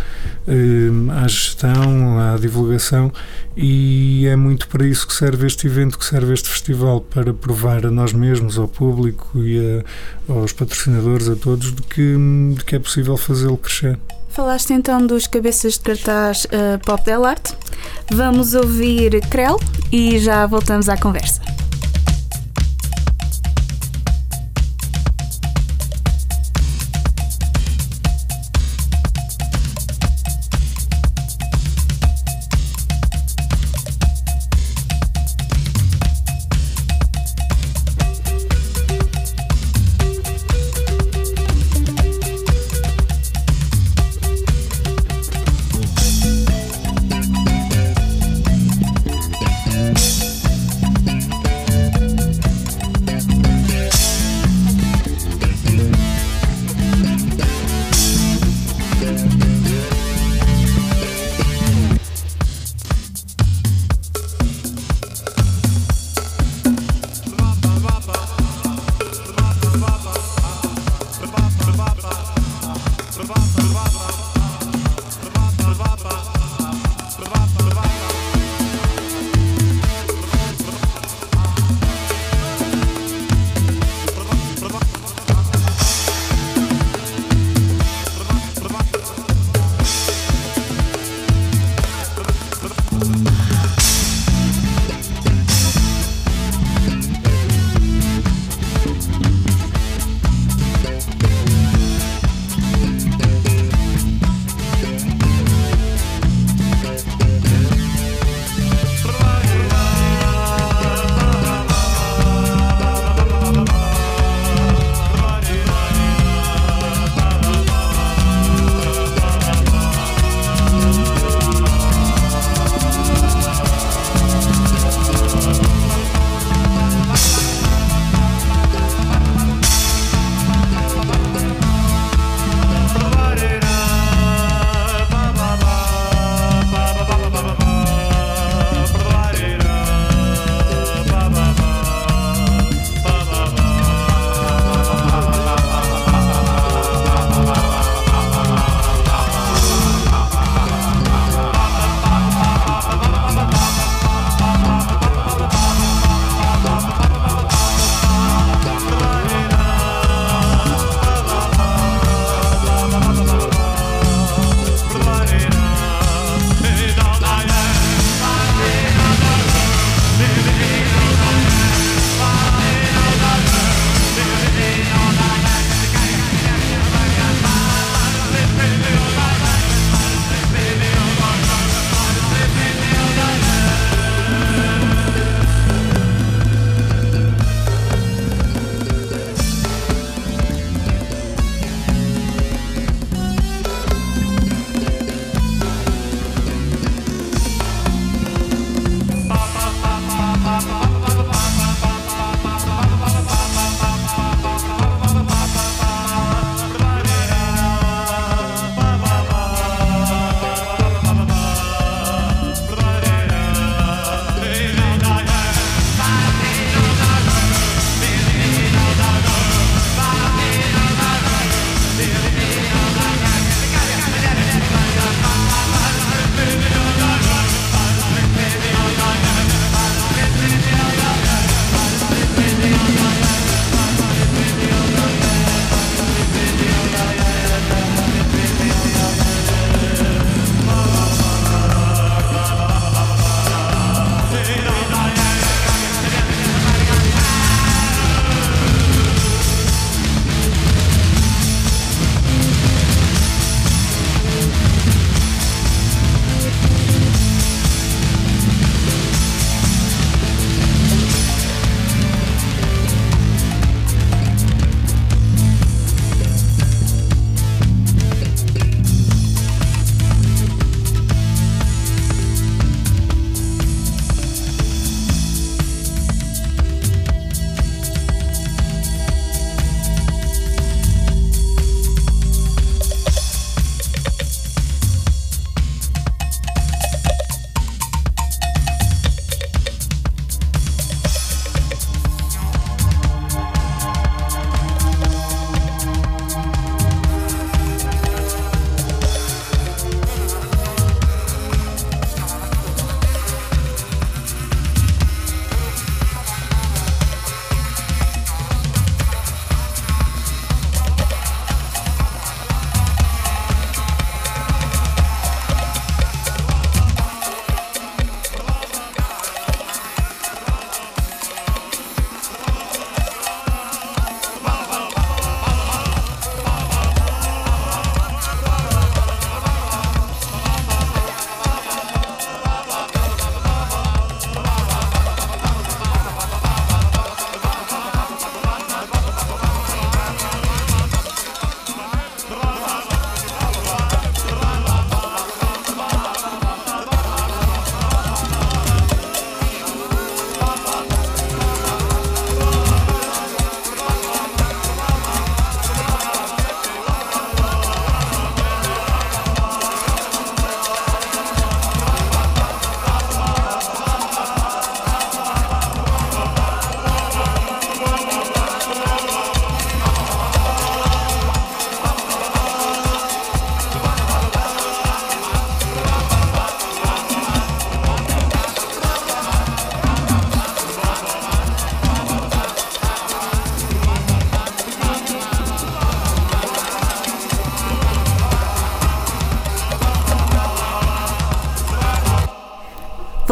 eh, 0.48 0.90
à 1.12 1.28
gestão, 1.28 2.20
à 2.20 2.38
divulgação, 2.38 3.12
e 3.56 4.26
é 4.28 4.36
muito 4.38 4.70
para 4.70 4.88
isso 4.88 5.06
que 5.06 5.14
serve 5.14 5.46
este 5.46 5.68
evento, 5.68 6.00
que 6.00 6.06
serve 6.06 6.34
este 6.34 6.48
festival, 6.48 7.02
para 7.02 7.34
provar 7.34 7.86
a 7.86 7.92
nós 7.92 8.14
mesmos, 8.14 8.58
ao 8.58 8.70
público 8.70 9.44
e 9.44 9.60
a, 10.30 10.32
aos 10.32 10.54
patrocinadores, 10.54 11.28
a 11.28 11.36
todos, 11.36 11.76
de 11.76 11.82
que, 11.82 12.16
de 12.56 12.64
que 12.64 12.78
é 12.78 12.80
possível 12.80 13.18
fazê-lo 13.18 13.58
crescer. 13.58 14.00
Falaste 14.36 14.74
então 14.74 15.08
dos 15.08 15.28
cabeças 15.28 15.76
de 15.76 15.80
cartaz 15.80 16.44
uh, 16.44 16.78
Pop 16.86 17.02
Del 17.06 17.24
Arte. 17.24 17.54
Vamos 18.12 18.54
ouvir 18.54 19.26
Krell 19.30 19.58
e 19.94 20.20
já 20.20 20.46
voltamos 20.46 20.90
à 20.90 20.98
conversa. 20.98 21.42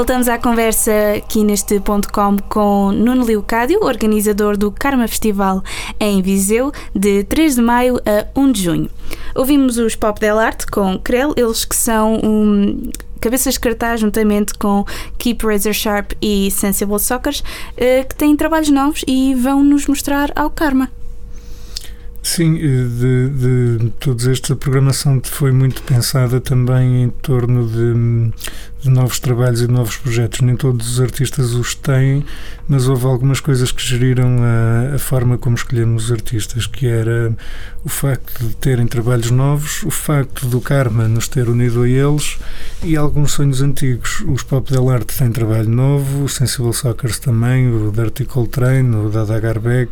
Voltamos 0.03 0.27
à 0.27 0.37
conversa 0.37 0.91
aqui 1.15 1.45
neste 1.45 1.79
ponto 1.79 2.11
com 2.11 2.35
com 2.49 2.91
Nuno 2.91 3.23
Leocádio, 3.23 3.85
organizador 3.85 4.57
do 4.57 4.69
Karma 4.69 5.07
Festival 5.07 5.63
em 5.97 6.21
Viseu, 6.21 6.73
de 6.93 7.23
3 7.23 7.55
de 7.55 7.61
maio 7.61 7.95
a 7.99 8.27
1 8.37 8.51
de 8.51 8.63
junho. 8.63 8.89
Ouvimos 9.33 9.77
os 9.77 9.95
Pop 9.95 10.19
Del 10.19 10.39
Arte 10.39 10.67
com 10.67 10.99
Crel, 10.99 11.33
eles 11.37 11.63
que 11.63 11.73
são 11.73 12.15
um, 12.21 12.91
cabeças 13.21 13.53
de 13.53 13.61
cartaz 13.61 14.01
juntamente 14.01 14.53
com 14.55 14.83
Keep 15.17 15.45
Razor 15.45 15.73
Sharp 15.73 16.11
e 16.21 16.51
Sensible 16.51 16.99
Soccers, 16.99 17.41
eh, 17.77 18.03
que 18.03 18.13
têm 18.13 18.35
trabalhos 18.35 18.69
novos 18.69 19.05
e 19.07 19.33
vão 19.33 19.63
nos 19.63 19.87
mostrar 19.87 20.33
ao 20.35 20.49
Karma. 20.49 20.91
Sim, 22.21 22.55
de, 22.55 23.29
de 23.29 23.89
todos 23.99 24.25
estes, 24.25 24.51
a 24.51 24.55
programação 24.55 25.21
foi 25.23 25.51
muito 25.51 25.81
pensada 25.83 26.39
também 26.39 27.03
em 27.03 27.09
torno 27.09 27.67
de, 27.67 28.31
de, 28.83 28.89
novos 28.89 29.19
trabalhos 29.19 29.61
e 29.61 29.67
de 29.67 29.73
novos 29.73 29.97
projetos. 29.97 30.41
Nem 30.41 30.55
todos 30.55 30.89
os 30.89 31.01
artistas 31.01 31.53
os 31.53 31.75
têm, 31.75 32.25
mas 32.67 32.87
houve 32.87 33.05
algumas 33.05 33.39
coisas 33.39 33.71
que 33.71 33.81
geriram 33.81 34.37
a, 34.41 34.95
a 34.95 34.99
forma 34.99 35.37
como 35.37 35.55
escolhemos 35.55 36.05
os 36.05 36.11
artistas, 36.11 36.67
que 36.67 36.87
era 36.87 37.35
o 37.83 37.89
facto 37.89 38.45
de 38.45 38.55
terem 38.55 38.87
trabalhos 38.87 39.31
novos, 39.31 39.83
o 39.83 39.91
facto 39.91 40.47
do 40.47 40.61
Karma 40.61 41.07
nos 41.07 41.27
ter 41.27 41.49
unido 41.49 41.83
a 41.83 41.89
eles 41.89 42.37
e 42.81 42.95
alguns 42.95 43.33
sonhos 43.33 43.61
antigos. 43.61 44.23
Os 44.27 44.43
Pop 44.43 44.71
Del 44.71 44.89
Arte 44.89 45.17
têm 45.17 45.31
trabalho 45.31 45.69
novo, 45.69 46.23
o 46.23 46.29
Sensible 46.29 46.73
Soccers 46.73 47.19
também, 47.19 47.69
o 47.69 47.91
Dirty 47.91 48.25
Coltrane, 48.25 48.95
o 48.95 49.09
Dada 49.09 49.39
Garbeck. 49.39 49.91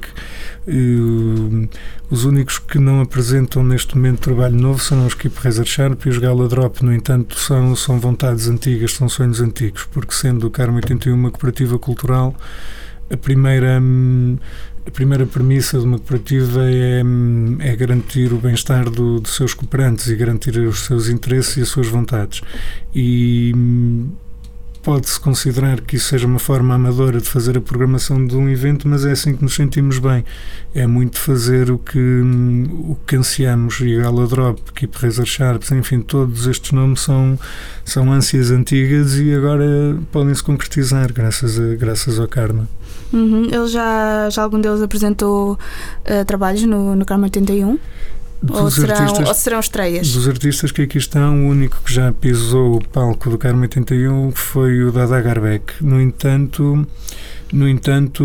E, 0.68 1.70
os 2.12 2.26
únicos 2.26 2.60
que 2.60 2.78
não 2.78 3.00
apresentam 3.00 3.64
neste 3.64 3.96
momento 3.96 4.20
trabalho 4.20 4.58
novo 4.58 4.84
são 4.84 5.06
os 5.06 5.14
Keep 5.14 5.40
Razor 5.40 5.66
Sharp 5.66 6.06
e 6.06 6.10
os 6.10 6.18
Gala 6.18 6.46
Drop, 6.50 6.84
no 6.84 6.94
entanto, 6.94 7.40
são, 7.40 7.74
são 7.74 8.02
vontades 8.02 8.50
antigas, 8.50 8.81
são 8.88 9.08
sonhos 9.08 9.42
antigos, 9.42 9.86
porque 9.92 10.14
sendo 10.14 10.48
o 10.48 10.52
Carmo 10.52 10.78
81 10.78 11.14
uma 11.14 11.32
cooperativa 11.32 11.78
cultural, 11.78 12.36
a 13.10 13.18
primeira. 13.18 13.82
A 14.84 14.90
primeira 14.90 15.28
premissa 15.28 15.78
de 15.78 15.86
uma 15.86 16.00
cooperativa 16.00 16.62
é, 16.64 17.04
é 17.60 17.76
garantir 17.76 18.34
o 18.34 18.38
bem-estar 18.38 18.90
do, 18.90 19.20
dos 19.20 19.36
seus 19.36 19.54
cooperantes 19.54 20.08
e 20.08 20.16
garantir 20.16 20.58
os 20.58 20.86
seus 20.86 21.08
interesses 21.08 21.58
e 21.58 21.62
as 21.62 21.70
suas 21.70 21.88
vontades. 21.88 22.42
E 22.92 23.54
pode-se 24.82 25.20
considerar 25.20 25.82
que 25.82 25.96
isso 25.96 26.10
seja 26.10 26.26
uma 26.26 26.40
forma 26.40 26.74
amadora 26.74 27.20
de 27.20 27.30
fazer 27.30 27.58
a 27.58 27.62
programação 27.62 28.26
de 28.26 28.36
um 28.36 28.50
evento, 28.50 28.88
mas 28.88 29.06
é 29.06 29.12
assim 29.12 29.36
que 29.36 29.44
nos 29.44 29.54
sentimos 29.54 30.00
bem. 30.00 30.26
É 30.74 30.88
muito 30.88 31.18
fazer 31.18 31.70
o 31.70 31.78
que, 31.78 32.00
o 32.00 32.98
que 33.06 33.16
ansiamos. 33.16 33.80
E 33.82 33.96
Gala 33.98 34.28
Drop, 34.28 34.60
Keep 34.74 34.98
Razor 34.98 35.26
Sharps, 35.26 35.72
enfim, 35.72 36.02
todos 36.02 36.48
estes 36.48 36.72
nomes 36.72 37.02
são, 37.02 37.38
são 37.86 38.12
ânsias 38.12 38.52
antigas 38.52 39.18
e 39.18 39.34
agora 39.34 39.98
podem 40.12 40.34
se 40.34 40.44
concretizar 40.44 41.14
graças, 41.14 41.60
a, 41.60 41.76
graças 41.76 42.20
ao 42.20 42.28
Karma. 42.28 42.68
Uhum. 43.14 43.46
Ele 43.52 43.68
já, 43.68 44.30
já 44.30 44.42
algum 44.42 44.60
deles 44.60 44.82
apresentou 44.82 45.54
uh, 45.54 46.26
trabalhos 46.26 46.64
no, 46.64 46.96
no 46.96 47.06
Karma 47.06 47.26
81? 47.26 47.78
Ou 48.50 48.72
serão, 48.72 48.96
artistas, 48.96 49.28
ou 49.28 49.34
serão 49.34 49.60
estreias? 49.60 50.14
Dos 50.14 50.28
artistas 50.28 50.72
que 50.72 50.82
aqui 50.82 50.98
estão, 50.98 51.46
o 51.46 51.50
único 51.50 51.80
que 51.84 51.94
já 51.94 52.12
pisou 52.12 52.78
o 52.78 52.88
palco 52.88 53.30
do 53.30 53.38
Carmo 53.38 53.62
81 53.62 54.32
foi 54.32 54.84
o 54.84 54.92
Dada 54.92 55.22
Garbeck. 55.22 55.74
No 55.80 56.02
entanto, 56.02 56.88
no 57.54 57.68
entanto, 57.68 58.24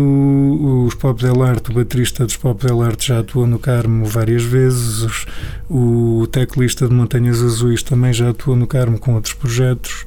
os 0.87 0.95
Pop 0.95 1.21
Del 1.21 1.43
Arte, 1.43 1.69
o 1.69 1.73
baterista 1.73 2.25
dos 2.25 2.37
Pop 2.37 2.65
Del 2.65 2.81
Arte 2.81 3.09
já 3.09 3.19
atuou 3.19 3.45
no 3.45 3.59
Carmo 3.59 4.05
várias 4.05 4.41
vezes, 4.41 5.25
o 5.69 6.25
teclista 6.31 6.87
de 6.87 6.93
Montanhas 6.93 7.41
Azuis 7.41 7.83
também 7.83 8.13
já 8.13 8.29
atuou 8.29 8.55
no 8.55 8.65
Carmo 8.65 8.97
com 8.97 9.15
outros 9.15 9.33
projetos. 9.33 10.05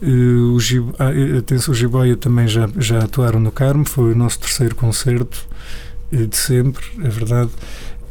Eh, 0.00 0.06
o, 0.06 0.58
Gib, 0.60 0.94
ah, 0.98 1.12
eh, 1.12 1.38
atenção, 1.38 1.72
o 1.72 1.76
Giboia 1.76 2.16
também 2.16 2.46
já, 2.46 2.68
já 2.78 3.00
atuaram 3.00 3.40
no 3.40 3.52
Carmo, 3.52 3.84
foi 3.84 4.12
o 4.12 4.16
nosso 4.16 4.38
terceiro 4.38 4.74
concerto 4.74 5.46
eh, 6.12 6.26
de 6.26 6.36
sempre, 6.36 6.84
é 7.02 7.08
verdade. 7.08 7.50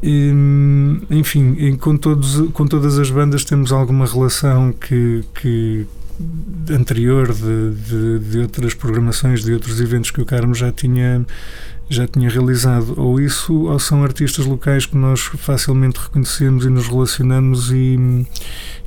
Enfim, 0.01 1.75
com, 1.77 1.97
todos, 1.97 2.49
com 2.51 2.65
todas 2.65 2.97
as 2.97 3.09
bandas 3.09 3.43
temos 3.43 3.71
alguma 3.71 4.05
relação 4.05 4.71
que, 4.71 5.23
que 5.35 5.85
anterior 6.69 7.33
de, 7.33 7.71
de, 7.71 8.19
de, 8.19 8.39
outras 8.39 8.73
programações, 8.73 9.43
de 9.43 9.53
outros 9.53 9.79
eventos 9.79 10.12
que 10.12 10.21
o 10.21 10.25
Carmo 10.25 10.53
já 10.53 10.71
tinha, 10.71 11.25
já 11.89 12.08
tinha 12.08 12.30
realizado. 12.30 12.93
Ou 12.97 13.19
isso, 13.19 13.63
ou 13.63 13.80
são 13.80 14.04
artistas 14.04 14.45
locais 14.45 14.86
que 14.86 14.95
nós 14.95 15.21
facilmente 15.21 15.99
reconhecemos 15.99 16.65
e 16.65 16.69
nos 16.69 16.88
relacionamos 16.88 17.71
e, 17.71 18.25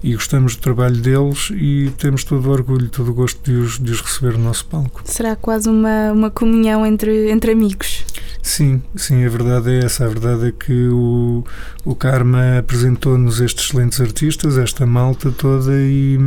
e 0.03 0.15
gostamos 0.15 0.55
do 0.57 0.63
trabalho 0.63 0.97
deles 0.97 1.51
e 1.51 1.93
temos 1.99 2.23
todo 2.25 2.49
o 2.49 2.53
orgulho, 2.53 2.89
todo 2.89 3.11
o 3.11 3.15
gosto 3.15 3.43
de 3.43 3.57
os, 3.59 3.79
de 3.79 3.91
os 3.91 4.01
receber 4.01 4.39
no 4.39 4.45
nosso 4.45 4.65
palco. 4.67 5.03
Será 5.05 5.35
quase 5.35 5.69
uma, 5.69 6.13
uma 6.13 6.31
comunhão 6.31 6.87
entre, 6.87 7.31
entre 7.31 7.53
amigos? 7.53 8.05
Sim, 8.41 8.83
sim, 8.97 9.25
a 9.25 9.29
verdade 9.29 9.71
é 9.71 9.85
essa. 9.85 10.05
A 10.05 10.09
verdade 10.09 10.49
é 10.49 10.53
que 10.53 10.89
o, 10.89 11.45
o 11.85 11.95
Karma 11.95 12.59
apresentou-nos 12.59 13.41
estes 13.41 13.67
excelentes 13.67 14.01
artistas, 14.01 14.59
esta 14.59 14.87
malta 14.87 15.31
toda, 15.31 15.73
e, 15.75 16.19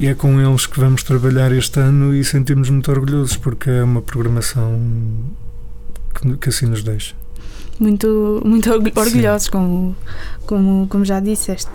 e 0.00 0.06
é 0.06 0.14
com 0.14 0.40
eles 0.40 0.66
que 0.66 0.78
vamos 0.78 1.02
trabalhar 1.02 1.52
este 1.52 1.80
ano 1.80 2.14
e 2.14 2.24
sentimos 2.24 2.68
muito 2.70 2.90
orgulhosos 2.90 3.36
porque 3.36 3.70
é 3.70 3.82
uma 3.82 4.02
programação 4.02 4.78
que, 6.12 6.36
que 6.36 6.48
assim 6.48 6.66
nos 6.66 6.82
deixa. 6.82 7.14
Muito, 7.78 8.40
muito 8.44 8.70
orgulhosos, 8.70 9.48
como, 9.48 9.96
como, 10.46 10.86
como 10.88 11.04
já 11.04 11.20
disseste. 11.20 11.70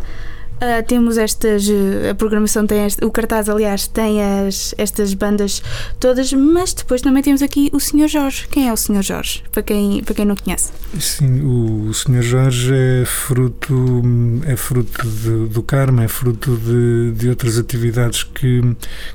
Uh, 0.58 0.84
temos 0.88 1.18
estas. 1.18 1.68
Uh, 1.68 2.10
a 2.12 2.16
programação 2.16 2.66
tem. 2.66 2.86
Este, 2.86 3.06
o 3.06 3.12
cartaz, 3.12 3.48
aliás, 3.48 3.88
tem 3.88 4.22
as, 4.22 4.74
estas 4.78 5.14
bandas 5.14 5.62
todas, 6.00 6.34
mas 6.34 6.74
depois 6.74 7.02
também 7.02 7.22
temos 7.22 7.44
aqui 7.44 7.70
o 7.72 7.80
Sr. 7.80 8.08
Jorge. 8.08 8.48
Quem 8.50 8.68
é 8.68 8.74
o 8.74 8.78
Sr. 8.78 9.04
Jorge? 9.04 9.44
Para 9.52 9.62
quem, 9.62 10.04
para 10.04 10.16
quem 10.16 10.26
não 10.26 10.36
conhece. 10.36 10.72
Sim, 11.00 11.42
o, 11.42 11.90
o 11.90 11.94
Sr. 11.94 12.22
Jorge 12.22 12.74
é 12.74 13.06
fruto, 13.06 14.02
é 14.48 14.56
fruto 14.56 15.08
de, 15.08 15.48
do 15.48 15.62
karma, 15.62 16.04
é 16.04 16.08
fruto 16.08 16.58
de, 16.58 17.12
de 17.12 17.30
outras 17.30 17.60
atividades 17.60 18.24
que, 18.24 18.62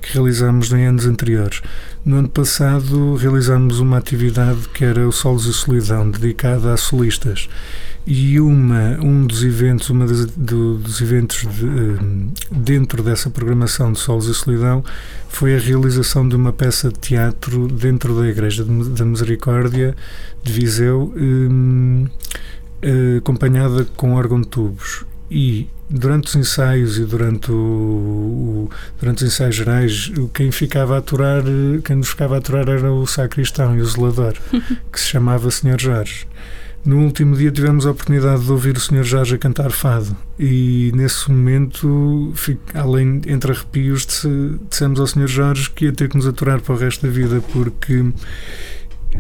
que 0.01 0.13
realizamos 0.13 0.73
em 0.73 0.87
anos 0.87 1.07
anteriores. 1.07 1.61
No 2.05 2.17
ano 2.17 2.29
passado 2.29 3.17
realizámos 3.17 3.81
uma 3.81 3.99
atividade 3.99 4.69
que 4.75 4.85
era 4.85 5.09
o 5.09 5.13
Solos 5.13 5.47
e 5.47 5.53
Solidão, 5.53 6.11
dedicada 6.11 6.73
a 6.73 6.77
solistas 6.77 7.49
e 8.07 8.41
uma, 8.41 8.99
um 9.01 9.27
dos 9.27 9.45
eventos, 9.45 9.89
uma 9.91 10.07
das, 10.07 10.27
do, 10.27 10.79
dos 10.79 11.01
eventos 11.01 11.47
de, 11.55 11.65
um, 11.65 12.33
dentro 12.51 13.03
dessa 13.03 13.31
programação 13.31 13.93
de 13.93 13.99
Solos 13.99 14.27
e 14.27 14.35
Solidão 14.35 14.85
foi 15.29 15.55
a 15.55 15.59
realização 15.59 16.29
de 16.29 16.35
uma 16.35 16.53
peça 16.53 16.89
de 16.89 16.99
teatro 16.99 17.69
dentro 17.69 18.19
da 18.19 18.29
Igreja 18.29 18.65
da 18.65 19.05
Misericórdia 19.05 19.95
de 20.43 20.53
Viseu, 20.53 21.13
um, 21.17 22.07
acompanhada 23.19 23.87
com 23.97 24.15
órgão 24.15 24.41
de 24.41 24.49
tubos. 24.49 25.05
E 25.31 25.69
durante 25.89 26.29
os 26.29 26.35
ensaios 26.35 26.99
e 26.99 27.05
durante, 27.05 27.53
o, 27.53 27.55
o, 27.55 28.71
durante 29.01 29.25
os 29.25 29.33
ensaios 29.33 29.55
gerais, 29.55 30.13
quem 30.35 30.51
ficava 30.51 30.97
a 30.97 30.99
aturar, 30.99 31.43
quem 31.85 31.97
nos 31.97 32.09
ficava 32.09 32.35
a 32.35 32.39
aturar 32.39 32.69
era 32.69 32.93
o 32.93 33.07
sacristão 33.07 33.77
e 33.77 33.81
o 33.81 33.87
zelador, 33.87 34.35
que 34.93 35.01
se 35.01 35.07
chamava 35.07 35.51
Senhor 35.51 35.81
Jorge. 35.81 36.27
No 36.85 36.99
último 36.99 37.37
dia 37.37 37.53
tivemos 37.53 37.87
a 37.87 37.93
oportunidade 37.93 38.45
de 38.45 38.51
ouvir 38.51 38.77
o 38.77 38.81
Sr. 38.81 39.05
Jorge 39.05 39.37
a 39.37 39.39
cantar 39.39 39.71
fado 39.71 40.17
e 40.37 40.91
nesse 40.97 41.31
momento, 41.31 42.35
além 42.75 43.23
entre 43.29 43.53
arrepios, 43.53 44.05
dissemos 44.69 44.99
ao 44.99 45.07
Sr. 45.07 45.29
Jorge 45.29 45.71
que 45.71 45.85
ia 45.85 45.93
ter 45.93 46.09
que 46.09 46.17
nos 46.17 46.27
aturar 46.27 46.61
para 46.61 46.75
o 46.75 46.77
resto 46.77 47.07
da 47.07 47.13
vida 47.13 47.41
porque 47.53 48.05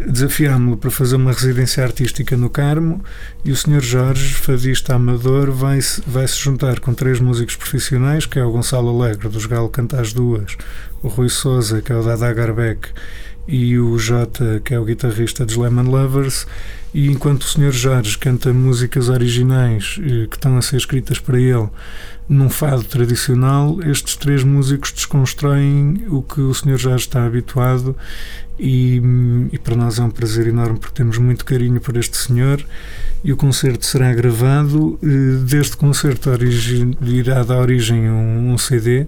desafiámo-lo 0.06 0.76
para 0.76 0.90
fazer 0.90 1.14
uma 1.16 1.32
residência 1.32 1.84
artística 1.84 2.36
no 2.36 2.50
Carmo 2.50 3.00
e 3.44 3.52
o 3.52 3.56
Sr. 3.56 3.80
Jorge, 3.80 4.34
fadista 4.34 4.96
amador, 4.96 5.52
vai-se 5.52 6.02
vai 6.04 6.26
-se 6.26 6.38
juntar 6.38 6.80
com 6.80 6.92
três 6.92 7.20
músicos 7.20 7.54
profissionais, 7.54 8.26
que 8.26 8.40
é 8.40 8.44
o 8.44 8.50
Gonçalo 8.50 8.88
Alegre, 8.88 9.28
dos 9.28 9.46
Galo 9.46 9.68
Canta 9.68 10.00
as 10.00 10.12
Duas, 10.12 10.56
o 11.00 11.08
Rui 11.08 11.28
Souza, 11.28 11.80
que 11.80 11.92
é 11.92 11.96
o 11.96 12.02
Dada 12.02 12.32
Garbeck, 12.32 12.88
e 13.46 13.78
o 13.78 13.98
Jota, 13.98 14.60
que 14.64 14.74
é 14.74 14.78
o 14.78 14.84
guitarrista 14.84 15.44
dos 15.44 15.56
Lemon 15.56 15.90
Lovers, 15.90 16.46
e 16.94 17.08
enquanto 17.08 17.42
o 17.42 17.46
Sr. 17.46 17.72
Jorge 17.72 18.18
canta 18.18 18.52
músicas 18.52 19.08
originais 19.08 19.98
eh, 19.98 20.26
que 20.28 20.36
estão 20.36 20.56
a 20.58 20.62
ser 20.62 20.76
escritas 20.76 21.18
para 21.18 21.40
ele 21.40 21.68
num 22.28 22.48
fado 22.48 22.84
tradicional, 22.84 23.78
estes 23.82 24.16
três 24.16 24.44
músicos 24.44 24.92
desconstroem 24.92 26.04
o 26.08 26.22
que 26.22 26.40
o 26.40 26.54
Sr. 26.54 26.76
Jorge 26.76 27.06
está 27.06 27.24
habituado 27.24 27.96
e, 28.58 29.02
e, 29.50 29.58
para 29.58 29.74
nós 29.74 29.98
é 29.98 30.02
um 30.02 30.10
prazer 30.10 30.46
enorme 30.46 30.78
porque 30.78 30.94
temos 30.94 31.18
muito 31.18 31.44
carinho 31.44 31.80
por 31.80 31.96
este 31.96 32.16
senhor 32.16 32.64
e 33.24 33.32
o 33.32 33.36
concerto 33.36 33.84
será 33.84 34.12
gravado. 34.14 34.98
Eh, 35.02 35.44
deste 35.44 35.76
concerto 35.76 36.30
irá 37.02 37.42
dar 37.42 37.58
origem 37.58 38.08
um, 38.08 38.52
um 38.52 38.58
CD 38.58 39.06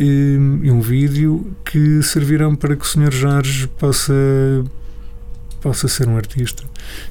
e 0.00 0.70
um 0.70 0.80
vídeo 0.80 1.50
que 1.64 2.02
servirão 2.02 2.54
para 2.54 2.76
que 2.76 2.84
o 2.84 2.86
Sr. 2.86 3.12
Jorge 3.12 3.68
possa 3.78 4.14
possa 5.60 5.88
ser 5.88 6.08
um 6.08 6.16
artista. 6.16 6.62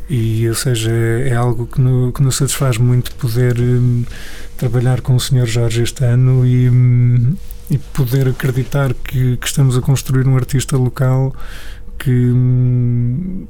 E, 0.09 0.47
ou 0.47 0.55
seja, 0.55 0.91
é, 0.91 1.35
algo 1.35 1.67
que, 1.67 1.79
no, 1.79 2.11
que 2.11 2.21
nos 2.21 2.35
satisfaz 2.35 2.77
muito 2.77 3.13
poder 3.15 3.59
um, 3.59 4.03
trabalhar 4.57 5.01
com 5.01 5.15
o 5.15 5.19
Sr. 5.19 5.45
Jorge 5.45 5.83
este 5.83 6.03
ano 6.03 6.45
e, 6.45 6.69
um, 6.69 7.35
e 7.69 7.77
poder 7.77 8.29
acreditar 8.29 8.93
que, 8.93 9.37
que, 9.37 9.45
estamos 9.45 9.77
a 9.77 9.81
construir 9.81 10.27
um 10.27 10.35
artista 10.35 10.77
local 10.77 11.35
que, 11.97 12.33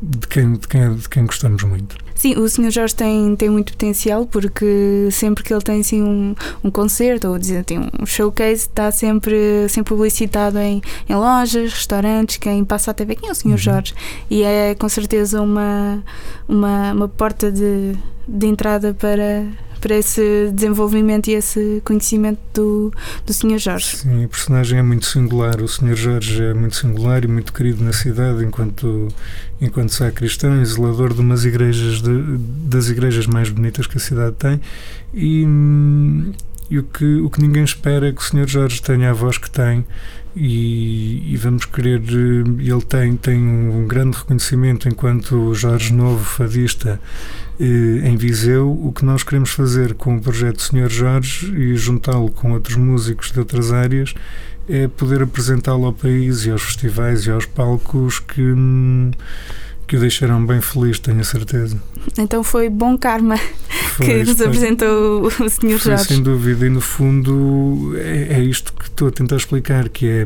de, 0.01 0.27
quem, 0.27 0.53
de, 0.53 0.67
quem, 0.67 0.95
de 0.95 1.09
quem 1.09 1.25
gostamos 1.25 1.63
muito. 1.63 1.95
Sim, 2.15 2.35
o 2.35 2.49
Sr. 2.49 2.71
Jorge 2.71 2.95
tem, 2.95 3.35
tem 3.35 3.49
muito 3.49 3.73
potencial 3.73 4.25
porque 4.25 5.07
sempre 5.11 5.43
que 5.43 5.53
ele 5.53 5.61
tem 5.61 5.81
assim, 5.81 6.01
um, 6.01 6.33
um 6.63 6.71
concerto 6.71 7.27
ou 7.27 7.37
dizer, 7.37 7.63
tem 7.63 7.77
um 7.79 8.05
showcase, 8.05 8.61
está 8.61 8.91
sempre, 8.91 9.69
sempre 9.69 9.93
publicitado 9.93 10.57
em, 10.57 10.81
em 11.07 11.15
lojas, 11.15 11.73
restaurantes, 11.73 12.37
quem 12.37 12.65
passa 12.65 12.89
até 12.89 13.05
ver 13.05 13.15
quem 13.15 13.29
é 13.29 13.31
o 13.31 13.35
Sr. 13.35 13.49
Uhum. 13.49 13.57
Jorge. 13.57 13.93
E 14.31 14.41
é 14.41 14.73
com 14.73 14.89
certeza 14.89 15.41
uma, 15.41 16.03
uma, 16.47 16.93
uma 16.93 17.07
porta 17.07 17.51
de, 17.51 17.95
de 18.27 18.47
entrada 18.47 18.95
para, 18.95 19.45
para 19.87 19.95
esse 19.95 20.51
desenvolvimento 20.53 21.29
e 21.29 21.33
esse 21.33 21.81
conhecimento 21.85 22.39
do, 22.53 22.93
do 23.25 23.33
Sr. 23.33 23.57
Jorge. 23.57 23.95
Sim, 23.95 24.25
o 24.25 24.27
personagem 24.27 24.79
é 24.79 24.81
muito 24.81 25.05
singular. 25.05 25.61
O 25.61 25.67
Sr. 25.67 25.95
Jorge 25.95 26.43
é 26.43 26.53
muito 26.53 26.75
singular 26.75 27.23
e 27.23 27.27
muito 27.27 27.53
querido 27.53 27.81
na 27.81 27.93
cidade 27.93 28.43
enquanto, 28.43 29.07
enquanto 29.61 29.93
sacristão, 29.93 30.61
isolador 30.61 31.13
de 31.13 31.21
umas 31.21 31.45
igrejas, 31.45 32.01
de, 32.01 32.37
das 32.67 32.89
igrejas 32.89 33.27
mais 33.27 33.49
bonitas 33.49 33.87
que 33.87 33.95
a 33.95 34.01
cidade 34.01 34.35
tem. 34.35 34.59
E, 35.13 35.45
e 36.69 36.79
o, 36.79 36.83
que, 36.83 37.15
o 37.21 37.29
que 37.29 37.41
ninguém 37.41 37.63
espera 37.63 38.07
é 38.07 38.11
que 38.11 38.21
o 38.21 38.23
Sr. 38.23 38.47
Jorge 38.47 38.81
tenha 38.81 39.11
a 39.11 39.13
voz 39.13 39.37
que 39.37 39.49
tem 39.49 39.85
e, 40.35 41.33
e, 41.33 41.37
vamos 41.37 41.65
querer. 41.65 42.01
Ele 42.01 42.81
tem, 42.87 43.15
tem 43.17 43.39
um 43.39 43.87
grande 43.87 44.17
reconhecimento 44.17 44.87
enquanto 44.87 45.53
Jorge 45.55 45.91
Novo, 45.93 46.23
fadista 46.23 46.99
eh, 47.59 48.07
em 48.07 48.15
Viseu, 48.15 48.69
o 48.69 48.91
que 48.91 49.03
nós 49.03 49.23
queremos 49.23 49.49
fazer 49.49 49.95
com 49.95 50.17
o 50.17 50.21
projeto 50.21 50.61
Senhor 50.61 50.89
Jorge 50.89 51.51
e 51.55 51.75
juntá-lo 51.75 52.29
com 52.29 52.51
outros 52.51 52.75
músicos 52.75 53.31
de 53.31 53.39
outras 53.39 53.71
áreas 53.71 54.13
é 54.69 54.87
poder 54.87 55.23
apresentá-lo 55.23 55.85
ao 55.85 55.93
país 55.93 56.45
e 56.45 56.51
aos 56.51 56.61
festivais 56.61 57.25
e 57.25 57.31
aos 57.31 57.45
palcos 57.45 58.19
que, 58.19 58.41
que 59.87 59.95
o 59.95 59.99
deixarão 59.99 60.45
bem 60.45 60.59
feliz, 60.61 60.99
tenho 60.99 61.21
a 61.21 61.23
certeza. 61.23 61.77
Então 62.17 62.43
foi 62.43 62.69
bom 62.69 62.97
karma 62.97 63.37
foi, 63.95 64.05
que 64.05 64.23
nos 64.23 64.41
apresentou 64.41 65.25
o 65.25 65.49
Sr. 65.49 65.77
Jorge. 65.77 66.03
Sem 66.05 66.21
dúvida, 66.21 66.65
e 66.65 66.69
no 66.69 66.81
fundo 66.81 67.93
é, 67.97 68.35
é, 68.35 68.41
isto 68.41 68.73
que 68.73 68.85
estou 68.85 69.07
a 69.07 69.11
tentar 69.11 69.37
explicar, 69.37 69.87
que 69.89 70.07
é, 70.07 70.25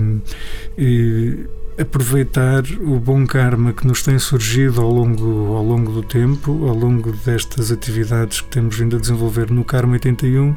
é 0.77 1.81
aproveitar 1.81 2.63
o 2.81 2.99
bom 2.99 3.25
karma 3.25 3.73
que 3.73 3.87
nos 3.87 4.03
tem 4.03 4.19
surgido 4.19 4.81
ao 4.81 4.91
longo, 4.91 5.55
ao 5.55 5.63
longo 5.63 5.91
do 5.91 6.03
tempo, 6.03 6.67
ao 6.67 6.75
longo 6.75 7.11
destas 7.25 7.71
atividades 7.71 8.41
que 8.41 8.49
temos 8.49 8.77
vindo 8.77 8.97
a 8.97 8.99
desenvolver 8.99 9.49
no 9.49 9.63
Karma 9.63 9.93
81 9.93 10.55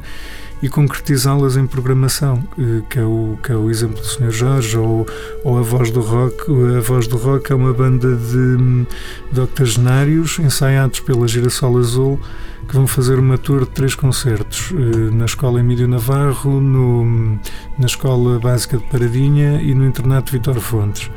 e 0.61 0.69
concretizá-las 0.69 1.57
em 1.57 1.67
programação, 1.67 2.43
eh, 2.57 2.81
que 2.89 2.99
é 2.99 3.03
o, 3.03 3.37
que 3.43 3.51
é 3.51 3.55
o 3.55 3.69
exemplo 3.69 3.99
do 3.99 4.05
Sr. 4.05 4.31
Jorge, 4.31 4.77
ou, 4.77 5.05
ou 5.43 5.59
a 5.59 5.61
Voz 5.61 5.91
do 5.91 6.01
Rock. 6.01 6.43
A 6.77 6.81
Voz 6.81 7.07
do 7.07 7.17
Rock 7.17 7.51
é 7.51 7.55
uma 7.55 7.73
banda 7.73 8.15
de, 8.15 8.85
de 9.31 9.39
octogenários 9.41 10.39
ensaiados 10.39 10.99
pela 10.99 11.27
Girassol 11.27 11.77
Azul 11.77 12.19
que 12.67 12.75
vão 12.75 12.87
fazer 12.87 13.19
uma 13.19 13.37
tour 13.37 13.61
de 13.61 13.71
três 13.71 13.93
concertos 13.93 14.71
eh, 14.71 15.11
na 15.11 15.25
Escola 15.25 15.59
Emílio 15.59 15.87
Navarro, 15.87 16.59
no, 16.59 17.37
na 17.77 17.85
Escola 17.85 18.39
Básica 18.39 18.77
de 18.77 18.83
Paradinha 18.85 19.61
e 19.61 19.73
no 19.73 19.85
Internato 19.85 20.31
Vitor 20.31 20.59
Fontes. 20.59 21.11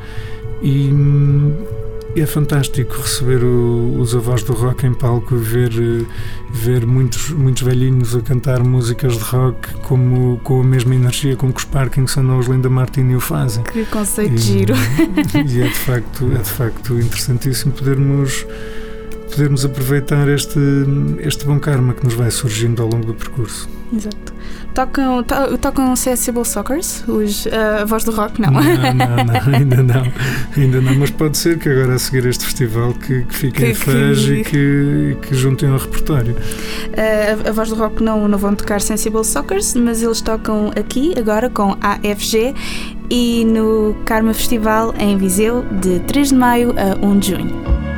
E 0.61 0.91
é 2.15 2.25
fantástico 2.25 2.95
receber 3.01 3.43
o, 3.43 3.99
os 3.99 4.15
avós 4.15 4.43
do 4.43 4.53
rock 4.53 4.85
em 4.85 4.93
palco 4.93 5.35
e 5.35 5.37
ver, 5.37 5.71
ver 6.49 6.85
muitos, 6.85 7.29
muitos 7.29 7.63
velhinhos 7.63 8.15
a 8.15 8.21
cantar 8.21 8.63
músicas 8.63 9.13
de 9.13 9.23
rock 9.23 9.73
como, 9.83 10.39
com 10.43 10.61
a 10.61 10.63
mesma 10.63 10.95
energia 10.95 11.35
com 11.35 11.51
que 11.51 11.59
os 11.59 11.65
Parkinson 11.65 12.25
ou 12.31 12.39
os 12.39 12.47
Linda 12.47 12.69
Martini 12.69 13.15
o 13.15 13.19
fazem. 13.19 13.63
Que 13.63 13.85
conceito 13.85 14.35
e, 14.35 14.37
giro! 14.37 14.73
E 15.47 15.61
é 15.61 15.67
de 15.67 15.75
facto, 15.75 16.31
é 16.33 16.37
de 16.37 16.49
facto 16.49 16.99
interessantíssimo 16.99 17.71
podermos 17.71 18.45
podermos 19.39 19.63
aproveitar 19.63 20.27
este, 20.27 20.59
este 21.19 21.45
bom 21.45 21.57
karma 21.57 21.93
que 21.93 22.03
nos 22.03 22.13
vai 22.13 22.29
surgindo 22.29 22.83
ao 22.83 22.89
longo 22.89 23.05
do 23.05 23.13
percurso. 23.13 23.69
Exato. 23.95 24.33
Tocam, 24.73 25.23
to, 25.23 25.57
tocam 25.57 25.95
Sensible 25.95 26.43
Sockers, 26.43 27.05
os, 27.07 27.45
uh, 27.45 27.81
a 27.81 27.85
voz 27.85 28.03
do 28.03 28.11
rock, 28.11 28.39
não? 28.41 28.51
Não, 28.51 28.61
não, 28.61 29.23
não, 29.23 29.55
ainda 29.55 29.81
não, 29.81 30.11
ainda 30.57 30.81
não, 30.81 30.95
mas 30.95 31.09
pode 31.09 31.37
ser 31.37 31.57
que 31.57 31.69
agora 31.69 31.95
a 31.95 31.99
seguir 31.99 32.25
este 32.25 32.43
festival 32.43 32.93
que, 32.93 33.23
que 33.23 33.33
fiquem 33.33 33.73
fãs 33.73 34.25
que... 34.25 34.33
e 34.33 34.43
que, 34.43 35.17
que 35.21 35.35
juntem 35.35 35.69
ao 35.69 35.77
repertório. 35.77 36.33
Uh, 36.33 37.45
a, 37.45 37.49
a, 37.49 37.51
voz 37.53 37.69
do 37.69 37.75
rock 37.75 38.03
não, 38.03 38.27
não 38.27 38.37
vão 38.37 38.53
tocar 38.53 38.81
Sensible 38.81 39.23
Sockers, 39.23 39.73
mas 39.73 40.03
eles 40.03 40.19
tocam 40.19 40.71
aqui 40.77 41.13
agora 41.17 41.49
com 41.49 41.77
AFG 41.79 42.53
e 43.09 43.45
no 43.45 43.95
Karma 44.03 44.33
Festival 44.33 44.93
em 44.99 45.17
Viseu 45.17 45.65
de 45.79 46.01
3 46.01 46.27
de 46.27 46.35
maio 46.35 46.75
a 46.77 47.05
1 47.05 47.19
de 47.19 47.29
junho. 47.29 47.88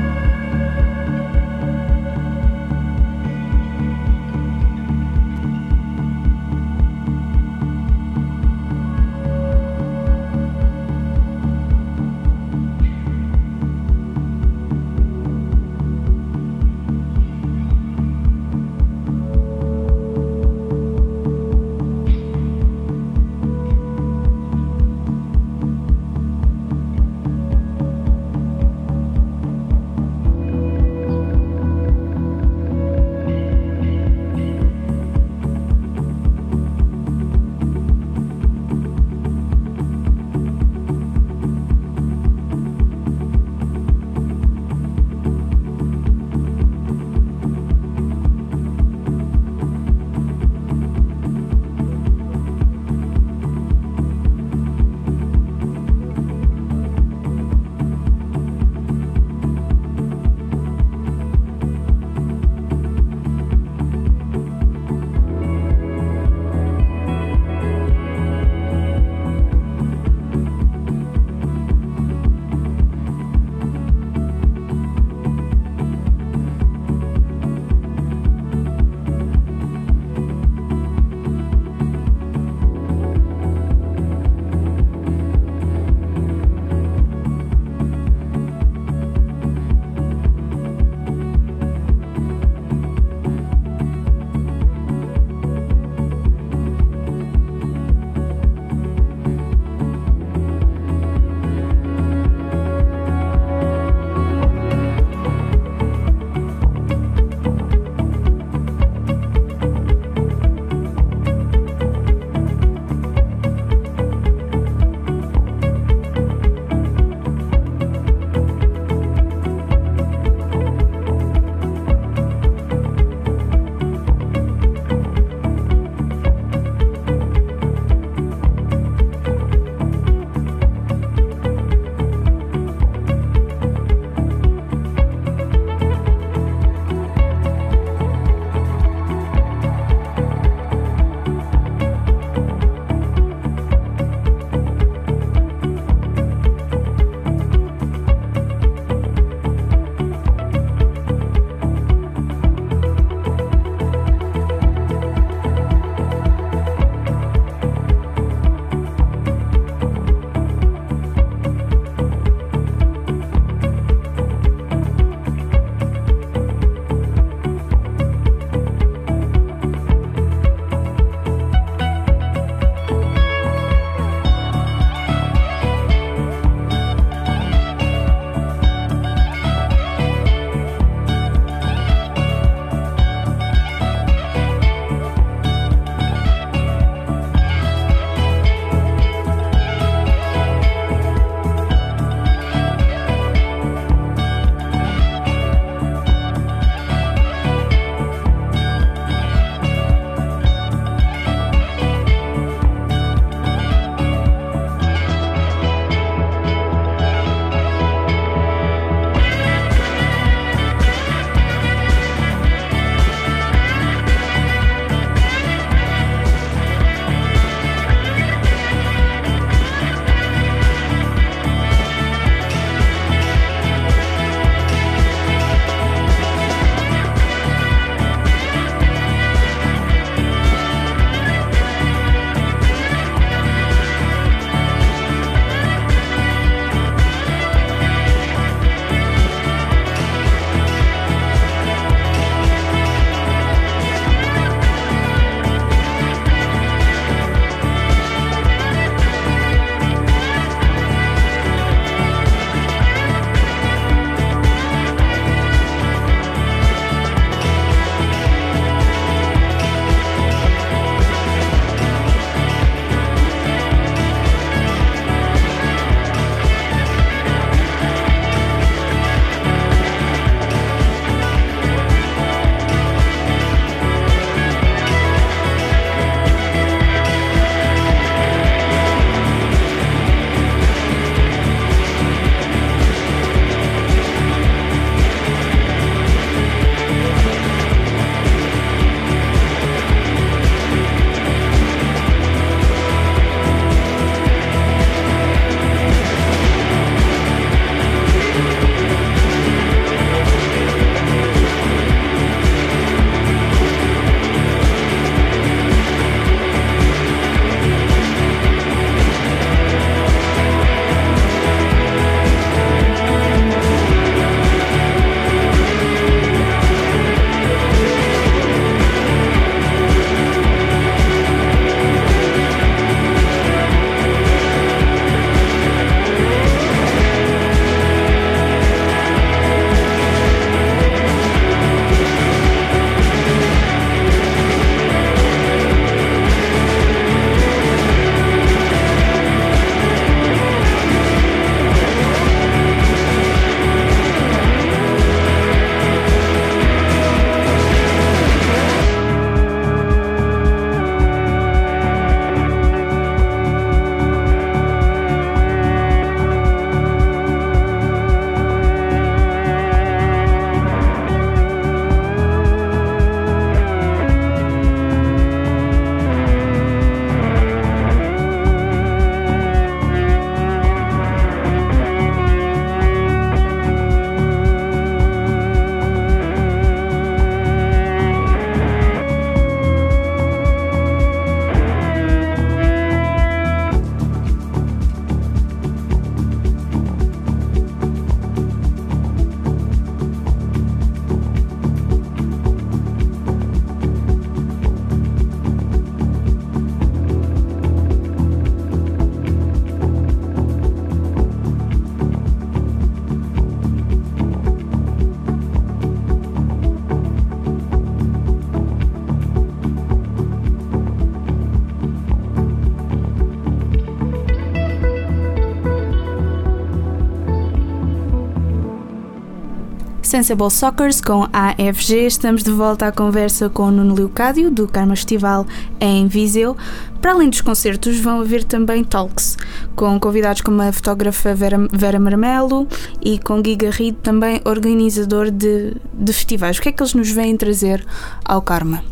Sensible 420.21 420.51
Soccers 420.51 421.01
com 421.01 421.27
AFG. 421.33 422.05
Estamos 422.05 422.43
de 422.43 422.51
volta 422.51 422.85
à 422.85 422.91
conversa 422.91 423.49
com 423.49 423.63
o 423.63 423.71
Nuno 423.71 423.95
Leocádio, 423.95 424.51
do 424.51 424.67
Karma 424.67 424.95
Festival 424.95 425.47
em 425.79 426.07
Viseu. 426.07 426.55
Para 427.01 427.13
além 427.13 427.27
dos 427.27 427.41
concertos, 427.41 427.99
vão 427.99 428.21
haver 428.21 428.43
também 428.43 428.83
talks, 428.83 429.35
com 429.75 429.99
convidados 429.99 430.41
como 430.41 430.61
a 430.61 430.71
fotógrafa 430.71 431.33
Vera, 431.33 431.57
Vera 431.73 431.99
Marmelo 431.99 432.67
e 433.01 433.17
com 433.17 433.41
Gui 433.41 433.55
Garrido, 433.55 433.97
também 433.97 434.39
organizador 434.45 435.31
de, 435.31 435.73
de 435.91 436.13
festivais. 436.13 436.59
O 436.59 436.61
que 436.61 436.69
é 436.69 436.71
que 436.71 436.83
eles 436.83 436.93
nos 436.93 437.09
vêm 437.09 437.35
trazer 437.35 437.83
ao 438.23 438.43
Karma? 438.43 438.83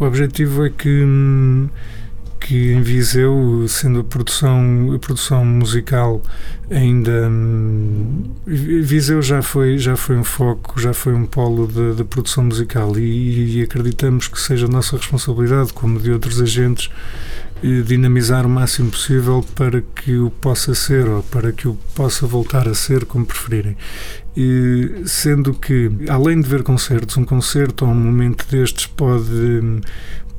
O 0.00 0.04
objetivo 0.04 0.66
é 0.66 0.70
que 0.70 1.04
hum, 1.04 1.68
que 2.40 2.72
em 2.72 2.82
Viseu, 2.82 3.64
sendo 3.68 4.00
a 4.00 4.04
produção, 4.04 4.92
a 4.94 4.98
produção 4.98 5.44
musical 5.44 6.22
ainda 6.70 7.28
hum, 7.28 8.24
Viseu 8.46 9.22
já 9.22 9.42
foi 9.42 9.78
já 9.78 9.96
foi 9.96 10.16
um 10.16 10.24
foco, 10.24 10.80
já 10.80 10.92
foi 10.92 11.14
um 11.14 11.26
polo 11.26 11.66
da 11.94 12.04
produção 12.04 12.44
musical 12.44 12.98
e, 12.98 13.58
e, 13.58 13.62
acreditamos 13.62 14.28
que 14.28 14.40
seja 14.40 14.68
nossa 14.68 14.96
responsabilidade, 14.96 15.72
como 15.72 15.98
de 15.98 16.10
outros 16.10 16.40
agentes, 16.40 16.90
eh, 17.62 17.82
dinamizar 17.82 18.46
o 18.46 18.48
máximo 18.48 18.90
possível 18.90 19.44
para 19.54 19.82
que 19.82 20.16
o 20.16 20.30
possa 20.30 20.74
ser 20.74 21.08
ou 21.08 21.22
para 21.22 21.52
que 21.52 21.66
o 21.66 21.76
possa 21.94 22.26
voltar 22.26 22.68
a 22.68 22.74
ser, 22.74 23.04
como 23.04 23.26
preferirem. 23.26 23.76
E, 24.36 25.02
sendo 25.06 25.52
que, 25.54 25.90
além 26.08 26.40
de 26.40 26.48
ver 26.48 26.62
concertos, 26.62 27.16
um 27.16 27.24
concerto 27.24 27.84
ou 27.84 27.90
um 27.90 27.94
momento 27.94 28.46
destes 28.48 28.86
pode 28.86 29.32
hum, 29.32 29.80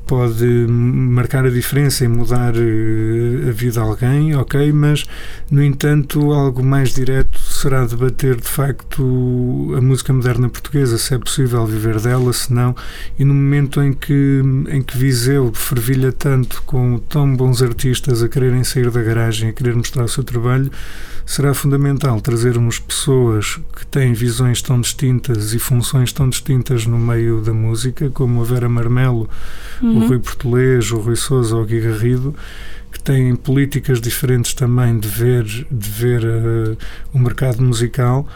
pode 0.10 0.44
marcar 0.68 1.46
a 1.46 1.52
diferença 1.52 2.04
e 2.04 2.08
mudar 2.08 2.56
eh, 2.56 3.48
a 3.48 3.52
vida 3.52 3.74
de 3.74 3.80
alguém, 3.80 4.36
ok, 4.36 4.74
mas 4.74 5.06
no 5.52 5.62
entanto 5.62 6.34
algo 6.34 6.66
mais 6.66 6.96
direto 6.96 7.38
será 7.38 7.86
debater 7.86 8.38
de 8.38 8.48
facto 8.48 9.72
a 9.78 9.80
música 9.80 10.12
moderna 10.12 10.50
portuguesa, 10.50 10.98
se 10.98 11.14
é 11.14 11.20
possível 11.20 11.64
viver 11.68 12.00
dela, 12.02 12.34
se 12.34 12.52
não, 12.52 12.76
e 13.20 13.24
no 13.24 13.36
momento 13.36 13.84
em 13.84 13.94
que, 13.94 14.42
em 14.70 14.82
que 14.82 14.98
Viseu 14.98 15.54
fervilha 15.54 16.12
tanto 16.12 16.64
com 16.64 16.98
tão 17.08 17.36
bons 17.36 17.62
artistas 17.62 18.24
a 18.24 18.28
quererem 18.28 18.64
sair 18.64 18.90
da 18.90 19.04
garagem, 19.04 19.50
a 19.50 19.54
querer 19.54 19.76
mostrar 19.76 20.06
o 20.06 20.10
seu 20.10 20.24
trabalho, 20.24 20.72
será 21.24 21.54
fundamental 21.54 22.20
trazermos 22.20 22.80
pessoas 22.80 23.60
que 23.76 23.86
têm 23.86 24.14
visões 24.14 24.64
tão 24.64 24.82
distintas 24.82 25.54
e 25.54 25.60
funções 25.60 26.12
tão 26.12 26.28
distintas 26.28 26.88
no 26.88 26.98
meio 26.98 27.40
da 27.40 27.54
música, 27.54 28.10
como 28.10 28.42
a 28.42 28.44
Vera 28.44 28.68
Marmelo, 28.68 29.30
uhum. 30.00 30.06
o 30.06 30.08
Rui 30.10 30.20
Português, 30.20 30.92
o 30.92 30.98
Rui 30.98 31.16
Souza 31.16 31.56
ou 31.56 31.64
o 31.64 31.66
Gui 31.66 31.82
Garrido, 31.82 32.36
que 32.92 33.00
têm 33.00 33.36
políticas 33.36 34.02
diferentes 34.02 34.54
também 34.54 34.98
de 34.98 35.08
ver, 35.08 35.44
de 35.44 35.90
ver 35.90 36.24
uh, 36.24 36.78
o 37.14 37.20
mercado 37.20 37.62
musical 37.62 38.28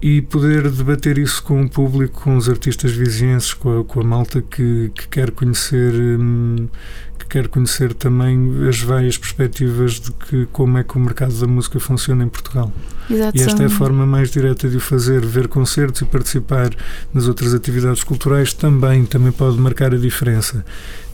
e 0.00 0.22
poder 0.22 0.70
debater 0.70 1.18
isso 1.18 1.42
com 1.42 1.62
o 1.62 1.68
público, 1.68 2.22
com 2.22 2.36
os 2.36 2.48
artistas 2.48 2.92
vizinhenses, 2.92 3.52
com 3.52 3.80
a, 3.80 3.84
com 3.84 4.00
a 4.00 4.04
malta 4.04 4.40
que, 4.40 4.92
que 4.94 5.08
quer 5.08 5.32
conhecer 5.32 5.92
hum, 5.92 6.68
que 7.18 7.26
quer 7.26 7.48
conhecer 7.48 7.92
também 7.92 8.68
as 8.68 8.80
várias 8.80 9.18
perspectivas 9.18 10.00
de 10.00 10.12
que 10.12 10.46
como 10.52 10.78
é 10.78 10.84
que 10.84 10.96
o 10.96 11.00
mercado 11.00 11.34
da 11.34 11.46
música 11.46 11.80
funciona 11.80 12.24
em 12.24 12.28
Portugal. 12.28 12.72
Exato, 13.10 13.36
e 13.36 13.42
esta 13.42 13.62
é 13.62 13.66
a 13.66 13.70
forma 13.70 14.06
mais 14.06 14.30
direta 14.30 14.68
de 14.68 14.76
o 14.76 14.80
fazer, 14.80 15.24
ver 15.26 15.48
concertos 15.48 16.00
e 16.00 16.04
participar 16.04 16.70
nas 17.12 17.26
outras 17.26 17.52
atividades 17.52 18.04
culturais 18.04 18.52
também 18.52 19.04
também 19.04 19.32
pode 19.32 19.58
marcar 19.58 19.92
a 19.92 19.98
diferença. 19.98 20.64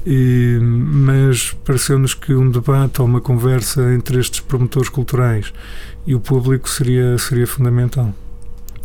E, 0.06 0.58
mas 0.60 1.56
pareceu-nos 1.64 2.12
que 2.12 2.34
um 2.34 2.50
debate 2.50 3.00
ou 3.00 3.06
uma 3.06 3.20
conversa 3.20 3.94
entre 3.94 4.20
estes 4.20 4.40
promotores 4.40 4.90
culturais 4.90 5.52
e 6.06 6.14
o 6.14 6.20
público 6.20 6.68
seria 6.68 7.16
seria 7.16 7.46
fundamental. 7.46 8.14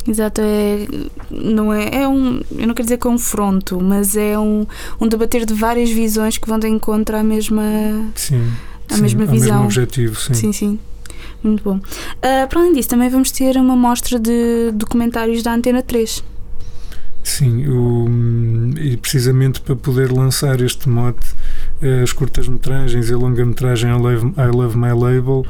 Exato, 0.08 0.42
é, 0.42 0.88
não 1.30 1.74
é, 1.74 2.04
é 2.04 2.08
um, 2.08 2.42
eu 2.58 2.68
não 2.68 2.74
quero 2.74 2.86
dizer 2.86 2.98
confronto, 2.98 3.80
mas 3.82 4.16
é 4.16 4.40
um, 4.40 4.66
um 5.00 5.08
debater 5.08 5.46
de 5.46 5.54
várias 5.54 5.90
visões 5.90 6.38
que 6.38 6.48
vão 6.48 6.58
de 6.58 6.68
encontro 6.68 7.18
à 7.18 7.24
mesma, 7.24 7.64
sim, 8.16 8.42
à 8.90 8.96
sim, 8.96 9.02
mesma 9.02 9.26
visão. 9.26 9.50
Mesmo 9.50 9.66
objetivo, 9.66 10.20
sim. 10.20 10.34
Sim, 10.34 10.52
sim. 10.54 10.80
Muito 11.44 11.64
bom. 11.64 11.78
Uh, 11.78 12.48
para 12.48 12.60
além 12.60 12.74
disso, 12.74 12.90
também 12.90 13.10
vamos 13.10 13.32
ter 13.32 13.56
uma 13.58 13.76
mostra 13.76 14.18
de 14.18 14.72
documentários 14.74 15.44
da 15.44 15.54
Antena 15.54 15.84
3. 15.84 16.24
Sim, 17.24 17.68
o, 17.68 18.08
e 18.80 18.98
precisamente 18.98 19.62
para 19.62 19.76
poder 19.76 20.12
lançar 20.12 20.62
este 20.62 20.90
mote, 20.90 21.28
as 22.04 22.12
curtas-metragens 22.12 23.10
e 23.10 23.14
a 23.14 23.18
longa-metragem 23.18 23.92
I 23.92 23.98
Love, 23.98 24.28
I 24.38 24.56
Love 24.56 24.78
My 24.78 24.94
Label 24.94 25.46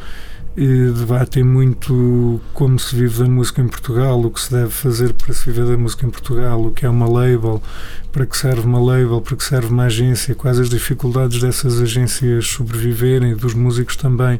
debatem 0.56 1.44
muito 1.44 2.42
como 2.54 2.78
se 2.78 2.96
vive 2.96 3.24
da 3.24 3.30
música 3.30 3.62
em 3.62 3.68
Portugal, 3.68 4.20
o 4.20 4.30
que 4.30 4.42
se 4.42 4.52
deve 4.52 4.70
fazer 4.70 5.14
para 5.14 5.34
se 5.34 5.46
viver 5.46 5.66
da 5.66 5.78
música 5.78 6.06
em 6.06 6.10
Portugal, 6.10 6.66
o 6.66 6.72
que 6.72 6.86
é 6.86 6.90
uma 6.90 7.08
label, 7.10 7.62
para 8.12 8.26
que 8.26 8.36
serve 8.36 8.66
uma 8.66 8.80
label, 8.80 9.22
para 9.22 9.38
que 9.38 9.44
serve 9.44 9.68
uma 9.68 9.84
agência, 9.84 10.36
quais 10.36 10.60
as 10.60 10.70
dificuldades 10.70 11.40
dessas 11.40 11.82
agências 11.82 12.48
sobreviverem, 12.48 13.36
dos 13.36 13.54
músicos 13.54 13.96
também, 13.96 14.40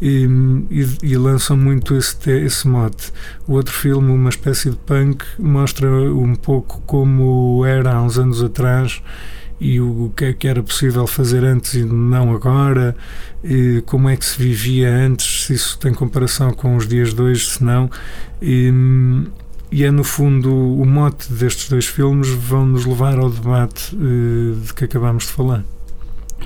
e, 0.00 0.28
e, 0.70 0.86
e 1.02 1.16
lançam 1.16 1.56
muito 1.56 1.96
esse, 1.96 2.30
esse 2.30 2.68
mote. 2.68 3.12
O 3.46 3.54
outro 3.54 3.74
filme, 3.74 4.12
uma 4.12 4.30
espécie 4.30 4.70
de 4.70 4.76
punk, 4.76 5.24
mostra 5.38 5.88
um 5.90 6.34
pouco 6.34 6.80
como 6.86 7.64
era 7.64 7.94
há 7.94 8.02
uns 8.02 8.18
anos 8.18 8.42
atrás 8.42 9.02
e 9.60 9.80
o 9.80 10.12
que 10.16 10.26
é 10.26 10.32
que 10.32 10.46
era 10.46 10.62
possível 10.62 11.06
fazer 11.06 11.44
antes 11.44 11.74
e 11.74 11.84
não 11.84 12.32
agora, 12.32 12.96
e 13.42 13.82
como 13.86 14.08
é 14.08 14.16
que 14.16 14.24
se 14.24 14.38
vivia 14.38 14.88
antes, 14.88 15.46
se 15.46 15.54
isso 15.54 15.78
tem 15.78 15.92
comparação 15.92 16.52
com 16.52 16.76
os 16.76 16.86
dias 16.86 17.12
de 17.12 17.20
hoje, 17.20 17.48
se 17.48 17.64
não. 17.64 17.90
E, 18.40 18.72
e 19.70 19.84
é 19.84 19.90
no 19.90 20.04
fundo 20.04 20.52
o 20.54 20.84
mote 20.84 21.32
destes 21.32 21.68
dois 21.68 21.86
filmes 21.86 22.28
vão 22.28 22.66
nos 22.66 22.86
levar 22.86 23.18
ao 23.18 23.30
debate 23.30 23.96
uh, 23.96 24.54
de 24.60 24.72
que 24.74 24.84
acabamos 24.84 25.24
de 25.24 25.30
falar. 25.30 25.64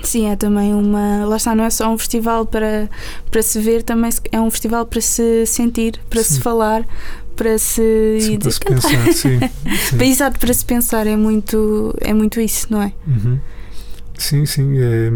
Sim, 0.01 0.29
é 0.29 0.35
também 0.35 0.73
uma. 0.73 1.25
Lá 1.25 1.37
está, 1.37 1.55
não 1.55 1.63
é 1.63 1.69
só 1.69 1.89
um 1.89 1.97
festival 1.97 2.45
para, 2.45 2.89
para 3.29 3.41
se 3.41 3.59
ver, 3.59 3.83
também 3.83 4.11
é 4.31 4.41
um 4.41 4.49
festival 4.49 4.85
para 4.85 4.99
se 4.99 5.45
sentir, 5.45 5.99
para 6.09 6.23
Sim. 6.23 6.33
se 6.35 6.41
falar, 6.41 6.85
para 7.35 7.57
se, 7.57 8.17
sim, 8.21 8.39
para 8.39 8.51
se 8.51 8.59
pensar, 8.59 9.13
sim, 9.13 9.39
sim. 9.89 10.03
Exato, 10.03 10.39
para 10.39 10.53
se 10.53 10.65
pensar 10.65 11.07
é 11.07 11.15
muito, 11.15 11.93
é 12.01 12.13
muito 12.13 12.39
isso, 12.39 12.67
não 12.69 12.81
é? 12.81 12.93
Uhum. 13.07 13.39
Sim, 14.17 14.45
sim. 14.45 14.77
É, 14.77 15.11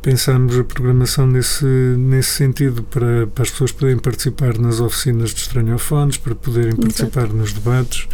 pensamos 0.00 0.58
a 0.58 0.64
programação 0.64 1.26
nesse, 1.26 1.64
nesse 1.64 2.30
sentido 2.30 2.82
para, 2.84 3.26
para 3.26 3.42
as 3.42 3.50
pessoas 3.50 3.72
poderem 3.72 3.98
participar 3.98 4.58
nas 4.58 4.80
oficinas 4.80 5.30
de 5.30 5.40
estranhofones, 5.40 6.16
para 6.16 6.34
poderem 6.34 6.74
participar 6.76 7.24
Exato. 7.24 7.36
nos 7.36 7.52
debates, 7.52 8.08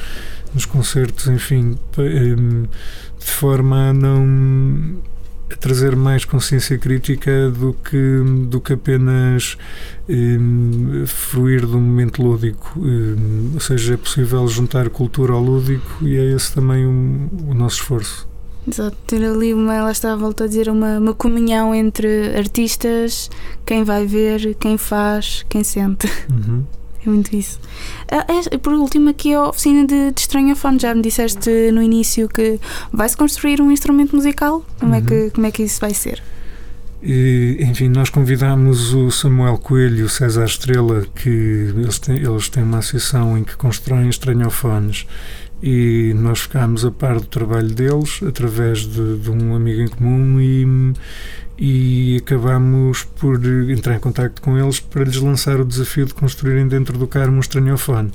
nos 0.55 0.65
concertos, 0.65 1.29
enfim, 1.29 1.79
de 1.95 3.31
forma 3.31 3.91
a 3.91 3.93
não 3.93 4.99
trazer 5.57 5.97
mais 5.97 6.25
consciência 6.25 6.77
crítica 6.79 7.51
do 7.51 7.75
que, 7.75 8.23
do 8.49 8.61
que 8.61 8.73
apenas 8.73 9.57
um, 10.09 11.05
fruir 11.07 11.67
de 11.67 11.77
um 11.77 11.81
momento 11.81 12.23
lúdico. 12.23 12.79
Um, 12.79 13.53
ou 13.55 13.61
seja, 13.61 13.95
é 13.95 13.97
possível 13.97 14.47
juntar 14.49 14.89
cultura 14.91 15.33
ao 15.33 15.41
lúdico 15.41 15.99
e 16.03 16.17
é 16.17 16.35
esse 16.35 16.55
também 16.55 16.87
um, 16.87 17.29
o 17.49 17.55
nosso 17.55 17.77
esforço. 17.77 18.29
Exato, 18.67 18.97
ter 19.07 19.25
ali 19.25 19.55
uma, 19.55 19.75
ela 19.75 19.91
está 19.91 20.13
a 20.13 20.17
volta 20.17 20.45
a 20.45 20.47
dizer, 20.47 20.69
uma, 20.69 20.99
uma 20.99 21.15
comunhão 21.15 21.75
entre 21.75 22.37
artistas, 22.37 23.31
quem 23.65 23.83
vai 23.83 24.07
ver, 24.07 24.55
quem 24.57 24.77
faz, 24.77 25.47
quem 25.49 25.65
sente. 25.65 26.07
Uhum. 26.31 26.65
É 27.05 27.09
muito 27.09 27.35
isso. 27.35 27.61
Ah, 28.11 28.27
é, 28.51 28.59
por 28.59 28.73
último, 28.73 29.11
aqui 29.11 29.33
a 29.33 29.49
oficina 29.49 29.87
de, 29.87 30.13
de 30.13 30.21
estranhofone. 30.21 30.79
Já 30.79 30.95
me 30.95 31.03
disseste 31.03 31.71
no 31.73 31.83
início 31.83 32.29
que 32.29 32.59
vai-se 32.93 33.17
construir 33.17 33.61
um 33.61 33.71
instrumento 33.71 34.15
musical. 34.15 34.65
Como, 34.81 34.93
uhum. 34.93 34.99
é 34.99 35.03
que, 35.03 35.15
uhum. 35.15 35.31
como 35.31 35.47
é 35.47 35.51
que 35.51 35.63
isso 35.63 35.81
vai 35.81 35.95
ser? 35.95 36.23
E, 37.03 37.59
enfim, 37.61 37.89
nós 37.89 38.11
convidámos 38.11 38.93
o 38.93 39.11
Samuel 39.11 39.57
Coelho 39.59 39.99
e 39.99 40.03
o 40.03 40.09
César 40.09 40.45
Estrela, 40.45 41.07
que 41.15 41.29
eles 41.29 41.99
têm, 41.99 42.17
eles 42.17 42.49
têm 42.49 42.65
uma 42.65 42.79
associação 42.79 43.39
em 43.39 43.45
que 43.45 43.57
constroem 43.57 44.09
estranhofones 44.09 45.07
e 45.63 46.13
nós 46.17 46.41
ficámos 46.41 46.85
a 46.85 46.91
par 46.91 47.21
do 47.21 47.27
trabalho 47.27 47.69
deles 47.69 48.21
através 48.27 48.81
de, 48.81 49.19
de 49.19 49.31
um 49.31 49.55
amigo 49.55 49.81
em 49.81 49.89
comum 49.89 50.41
e, 50.41 50.95
e 51.59 52.19
acabámos 52.23 53.03
por 53.03 53.45
entrar 53.69 53.97
em 53.97 53.99
contato 53.99 54.41
com 54.41 54.57
eles 54.57 54.79
para 54.79 55.03
lhes 55.03 55.17
lançar 55.17 55.61
o 55.61 55.65
desafio 55.65 56.07
de 56.07 56.15
construírem 56.15 56.69
dentro 56.69 56.97
do 56.97 57.07
Carmo 57.07 57.39
um 57.39 57.41
estranhofone. 57.41 58.13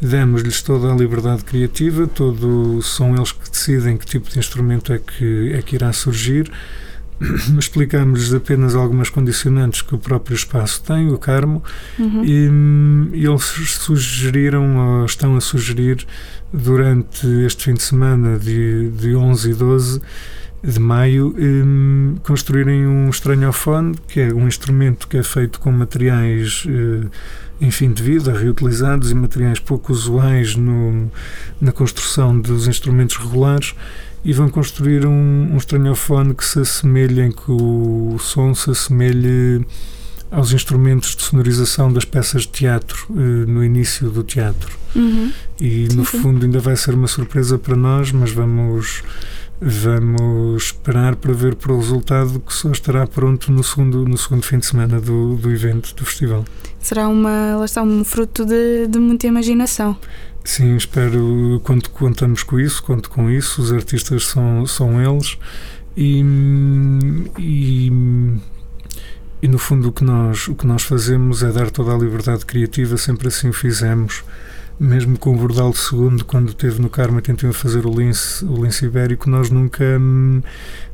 Demos-lhes 0.00 0.62
toda 0.62 0.92
a 0.92 0.94
liberdade 0.94 1.42
criativa, 1.42 2.06
todo, 2.06 2.80
são 2.82 3.16
eles 3.16 3.32
que 3.32 3.50
decidem 3.50 3.96
que 3.96 4.06
tipo 4.06 4.30
de 4.30 4.38
instrumento 4.38 4.92
é 4.92 4.98
que, 4.98 5.52
é 5.52 5.62
que 5.62 5.74
irá 5.74 5.92
surgir. 5.92 6.50
Explicámos-lhes 7.58 8.34
apenas 8.34 8.74
algumas 8.74 9.08
condicionantes 9.08 9.80
que 9.80 9.94
o 9.94 9.98
próprio 9.98 10.34
espaço 10.34 10.82
tem, 10.82 11.10
o 11.10 11.18
Carmo, 11.18 11.64
uhum. 11.98 12.22
e, 12.22 13.18
e 13.18 13.26
eles 13.26 13.44
sugeriram, 13.80 14.76
ou 14.76 15.06
estão 15.06 15.34
a 15.34 15.40
sugerir, 15.40 16.06
durante 16.52 17.26
este 17.44 17.64
fim 17.64 17.74
de 17.74 17.82
semana 17.82 18.38
de, 18.38 18.90
de 18.90 19.16
11 19.16 19.50
e 19.50 19.54
12, 19.54 20.00
de 20.66 20.80
maio, 20.80 21.32
um, 21.38 22.16
construírem 22.24 22.86
um 22.86 23.08
estranhofone, 23.08 23.94
que 24.08 24.20
é 24.20 24.34
um 24.34 24.48
instrumento 24.48 25.06
que 25.06 25.16
é 25.16 25.22
feito 25.22 25.60
com 25.60 25.70
materiais 25.70 26.64
uh, 26.66 27.08
em 27.60 27.70
fim 27.70 27.92
de 27.92 28.02
vida, 28.02 28.36
reutilizados 28.36 29.12
e 29.12 29.14
materiais 29.14 29.60
pouco 29.60 29.92
usuais 29.92 30.56
no, 30.56 31.10
na 31.60 31.70
construção 31.70 32.38
dos 32.38 32.66
instrumentos 32.66 33.16
regulares, 33.16 33.74
e 34.24 34.32
vão 34.32 34.48
construir 34.48 35.06
um, 35.06 35.52
um 35.52 35.56
estranhofone 35.56 36.34
que 36.34 36.44
se 36.44 36.58
assemelhe, 36.58 37.20
em 37.20 37.30
que 37.30 37.50
o 37.50 38.16
som 38.18 38.52
se 38.52 38.68
assemelhe 38.70 39.64
aos 40.32 40.52
instrumentos 40.52 41.14
de 41.14 41.22
sonorização 41.22 41.92
das 41.92 42.04
peças 42.04 42.42
de 42.42 42.48
teatro 42.48 43.06
uh, 43.10 43.14
no 43.14 43.64
início 43.64 44.10
do 44.10 44.24
teatro. 44.24 44.76
Uhum. 44.96 45.30
E 45.60 45.86
no 45.94 46.04
sim. 46.04 46.20
fundo 46.20 46.44
ainda 46.44 46.58
vai 46.58 46.74
ser 46.74 46.94
uma 46.94 47.06
surpresa 47.06 47.56
para 47.56 47.76
nós, 47.76 48.10
mas 48.10 48.32
vamos 48.32 49.04
vamos 49.60 50.64
esperar 50.64 51.16
para 51.16 51.32
ver 51.32 51.54
para 51.54 51.72
o 51.72 51.76
resultado 51.76 52.40
que 52.40 52.52
só 52.52 52.70
estará 52.70 53.06
pronto 53.06 53.50
no 53.50 53.64
segundo 53.64 54.06
no 54.06 54.16
segundo 54.18 54.42
fim 54.42 54.58
de 54.58 54.66
semana 54.66 55.00
do, 55.00 55.36
do 55.36 55.50
evento 55.50 55.94
do 55.94 56.04
festival. 56.04 56.44
Será 56.78 57.08
uma 57.08 57.56
lá 57.56 57.64
está 57.64 57.82
um 57.82 58.04
fruto 58.04 58.44
de, 58.44 58.86
de 58.86 58.98
muita 58.98 59.26
imaginação. 59.26 59.96
Sim, 60.44 60.76
espero 60.76 61.60
conto 61.64 61.90
contamos 61.90 62.42
com 62.42 62.60
isso, 62.60 62.82
conto 62.82 63.10
com 63.10 63.30
isso. 63.30 63.62
Os 63.62 63.72
artistas 63.72 64.26
são 64.26 64.66
são 64.66 65.00
eles 65.00 65.38
e, 65.96 66.22
e 67.38 67.92
e 69.42 69.48
no 69.48 69.58
fundo 69.58 69.88
o 69.88 69.92
que 69.92 70.04
nós 70.04 70.48
o 70.48 70.54
que 70.54 70.66
nós 70.66 70.82
fazemos 70.82 71.42
é 71.42 71.50
dar 71.50 71.70
toda 71.70 71.94
a 71.94 71.98
liberdade 71.98 72.44
criativa, 72.44 72.96
sempre 72.96 73.28
assim 73.28 73.48
o 73.48 73.52
fizemos 73.52 74.22
mesmo 74.78 75.18
com 75.18 75.34
o 75.34 75.36
Bordal 75.38 75.72
II, 75.92 76.22
quando 76.26 76.50
esteve 76.50 76.80
no 76.82 76.88
Carmo 76.90 77.16
81 77.16 77.50
a 77.50 77.52
fazer 77.52 77.86
o 77.86 77.90
lince, 77.90 78.44
o 78.44 78.62
lince 78.64 78.84
ibérico, 78.84 79.28
nós 79.30 79.48
nunca, 79.50 79.82
hum, 79.98 80.42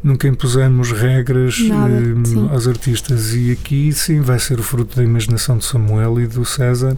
nunca 0.02 0.28
impusemos 0.28 0.92
regras 0.92 1.58
Nada, 1.60 2.00
sim. 2.24 2.48
aos 2.50 2.68
artistas. 2.68 3.34
E 3.34 3.50
aqui, 3.50 3.92
sim, 3.92 4.20
vai 4.20 4.38
ser 4.38 4.60
o 4.60 4.62
fruto 4.62 4.96
da 4.96 5.02
imaginação 5.02 5.58
de 5.58 5.64
Samuel 5.64 6.20
e 6.20 6.26
do 6.26 6.44
César 6.44 6.96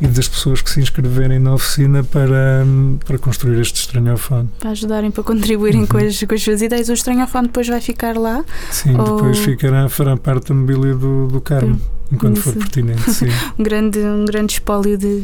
e 0.00 0.06
das 0.06 0.28
pessoas 0.28 0.60
que 0.60 0.70
se 0.70 0.80
inscreverem 0.80 1.38
na 1.38 1.54
oficina 1.54 2.04
para, 2.04 2.64
hum, 2.66 2.98
para 3.06 3.18
construir 3.18 3.58
este 3.60 3.80
estranhofone. 3.80 4.48
Para 4.58 4.70
ajudarem, 4.70 5.10
para 5.10 5.22
contribuírem 5.24 5.80
Uhum. 5.80 5.86
com, 5.86 5.96
as, 5.98 6.22
com 6.22 6.34
as 6.34 6.42
suas 6.42 6.60
ideias. 6.62 6.88
O 6.88 6.92
estranhofone 6.92 7.46
depois 7.46 7.66
vai 7.66 7.80
ficar 7.80 8.16
lá. 8.16 8.44
Sim, 8.70 8.96
Ou- 8.96 9.16
depois 9.16 9.38
ficará, 9.38 9.88
fará 9.88 10.16
parte 10.16 10.48
da 10.50 10.54
mobília 10.54 10.94
do, 10.94 11.28
do 11.28 11.40
Carmo, 11.40 11.80
enquanto 12.12 12.40
for 12.40 12.50
Isso. 12.50 12.58
pertinente, 12.58 13.12
sim. 13.12 13.26
Um 13.58 13.62
grande, 13.62 13.98
um 13.98 14.24
grande 14.24 14.54
espólio 14.54 14.96
de, 14.98 15.22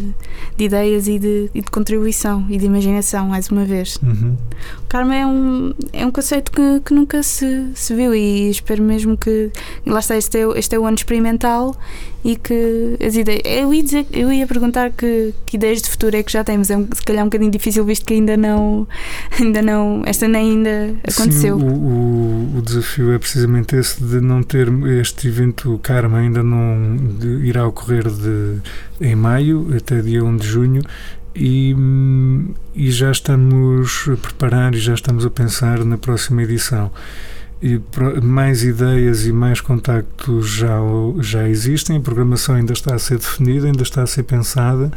de 0.57 0.65
ideias 0.65 1.09
e 1.09 1.19
de, 1.19 1.51
e 1.55 1.61
de 1.61 1.71
contribuição 1.71 2.47
e 2.49 2.59
de 2.59 2.67
imaginação, 2.67 3.29
mais 3.29 3.49
uma 3.49 3.65
vez. 3.65 3.99
Uhum. 4.03 4.37
O 4.83 4.87
Karma 4.89 5.15
é 5.15 5.27
um, 5.27 5.75
é 5.93 6.07
um 6.07 6.11
conceito 6.11 6.51
que, 6.53 6.81
que 6.81 6.95
nunca 6.95 7.23
se, 7.23 7.71
se 7.75 7.95
viu 7.95 8.15
e 8.15 8.51
espero 8.51 8.83
mesmo 8.83 9.17
que 9.17 9.51
lá 9.87 10.01
está, 10.01 10.17
este 10.17 10.39
é, 10.39 10.59
este 10.59 10.75
é 10.75 10.79
o 10.79 10.87
ano 10.87 10.97
experimental 10.97 11.77
e 12.27 12.35
que 12.35 12.97
as 13.01 13.15
ideias. 13.15 13.43
Eu 13.45 13.73
ia, 13.73 13.83
dizer, 13.85 14.05
eu 14.13 14.33
ia 14.33 14.49
perguntar 14.49 14.91
que, 14.91 15.33
que 15.47 15.57
ideias 15.57 15.81
de 15.81 15.89
futuro 15.89 16.17
é 16.17 16.25
que 16.25 16.33
já 16.33 16.43
temos. 16.43 16.69
É 16.69 16.77
um, 16.77 16.89
se 16.93 17.03
calhar 17.05 17.23
um 17.23 17.29
bocadinho 17.29 17.53
difícil 17.53 17.85
visto 17.85 18.05
que 18.05 18.15
ainda 18.15 18.37
não, 18.37 18.89
ainda 19.39 19.63
não 19.63 20.03
esta 20.05 20.27
nem 20.27 20.51
ainda 20.51 20.97
aconteceu. 21.05 21.57
Sim, 21.57 21.65
o, 21.65 21.69
o, 21.69 22.59
o 22.59 22.63
desafio 22.63 23.13
é 23.13 23.19
precisamente 23.19 23.77
esse 23.77 24.03
de 24.03 24.21
não 24.21 24.43
ter 24.43 24.67
este 25.01 25.29
evento 25.29 25.79
Karma 25.81 26.19
ainda 26.19 26.43
não 26.43 26.97
de- 26.97 27.47
irá 27.47 27.65
ocorrer 27.65 28.11
de, 28.11 28.57
em 29.01 29.15
maio 29.15 29.69
até 29.77 30.01
dia 30.01 30.25
1 30.25 30.37
de 30.37 30.47
junho 30.49 30.83
e, 31.33 31.75
hum, 31.79 32.55
e 32.75 32.91
já 32.91 33.13
estamos 33.13 34.09
a 34.13 34.17
preparar 34.17 34.75
e 34.75 34.79
já 34.79 34.95
estamos 34.95 35.25
a 35.25 35.31
pensar 35.31 35.85
na 35.85 35.97
próxima 35.97 36.43
edição. 36.43 36.91
E 37.63 37.81
mais 38.23 38.63
ideias 38.63 39.27
e 39.27 39.33
mais 39.33 39.63
contactos 39.63 40.51
já, 40.51 40.79
já 41.21 41.49
existem, 41.49 41.97
a 41.97 42.01
programação 42.01 42.55
ainda 42.55 42.75
está 42.75 42.95
a 42.95 42.99
ser 42.99 43.19
definida, 43.19 43.67
ainda 43.67 43.83
está 43.83 44.03
a 44.03 44.07
ser 44.07 44.25
pensada. 44.25 44.91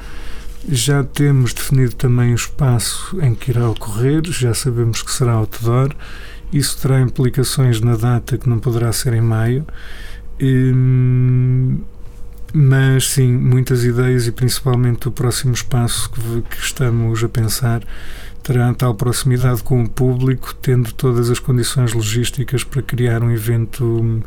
Já 0.67 1.03
temos 1.03 1.53
definido 1.53 1.95
também 1.95 2.33
o 2.33 2.35
espaço 2.35 3.17
em 3.21 3.33
que 3.33 3.51
irá 3.51 3.69
ocorrer, 3.69 4.23
já 4.25 4.53
sabemos 4.53 5.01
que 5.01 5.11
será 5.11 5.33
outdoor. 5.33 5.95
Isso 6.51 6.77
terá 6.81 6.99
implicações 6.99 7.79
na 7.79 7.95
data 7.95 8.37
que 8.37 8.49
não 8.49 8.59
poderá 8.59 8.91
ser 8.91 9.13
em 9.13 9.21
maio. 9.21 9.65
Hum, 10.41 11.79
mas 12.53 13.09
sim, 13.09 13.31
muitas 13.31 13.83
ideias 13.83 14.27
e 14.27 14.31
principalmente 14.31 15.07
o 15.07 15.11
próximo 15.11 15.53
espaço 15.53 16.09
que, 16.09 16.41
que 16.41 16.57
estamos 16.57 17.23
a 17.23 17.29
pensar 17.29 17.81
terá 18.41 18.73
tal 18.73 18.95
proximidade 18.95 19.61
com 19.61 19.83
o 19.83 19.89
público, 19.89 20.55
tendo 20.61 20.91
todas 20.93 21.29
as 21.29 21.39
condições 21.39 21.93
logísticas 21.93 22.63
para 22.63 22.81
criar 22.81 23.21
um 23.21 23.31
evento 23.31 24.23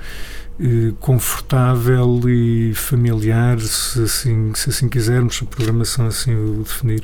eh, 0.61 0.93
confortável 1.01 2.21
e 2.29 2.73
familiar, 2.75 3.59
se 3.61 4.03
assim, 4.03 4.53
se 4.55 4.71
assim 4.71 4.89
quisermos, 4.89 5.37
se 5.37 5.45
a 5.45 5.47
programação 5.47 6.07
assim 6.07 6.35
o 6.35 6.63
definir. 6.63 7.03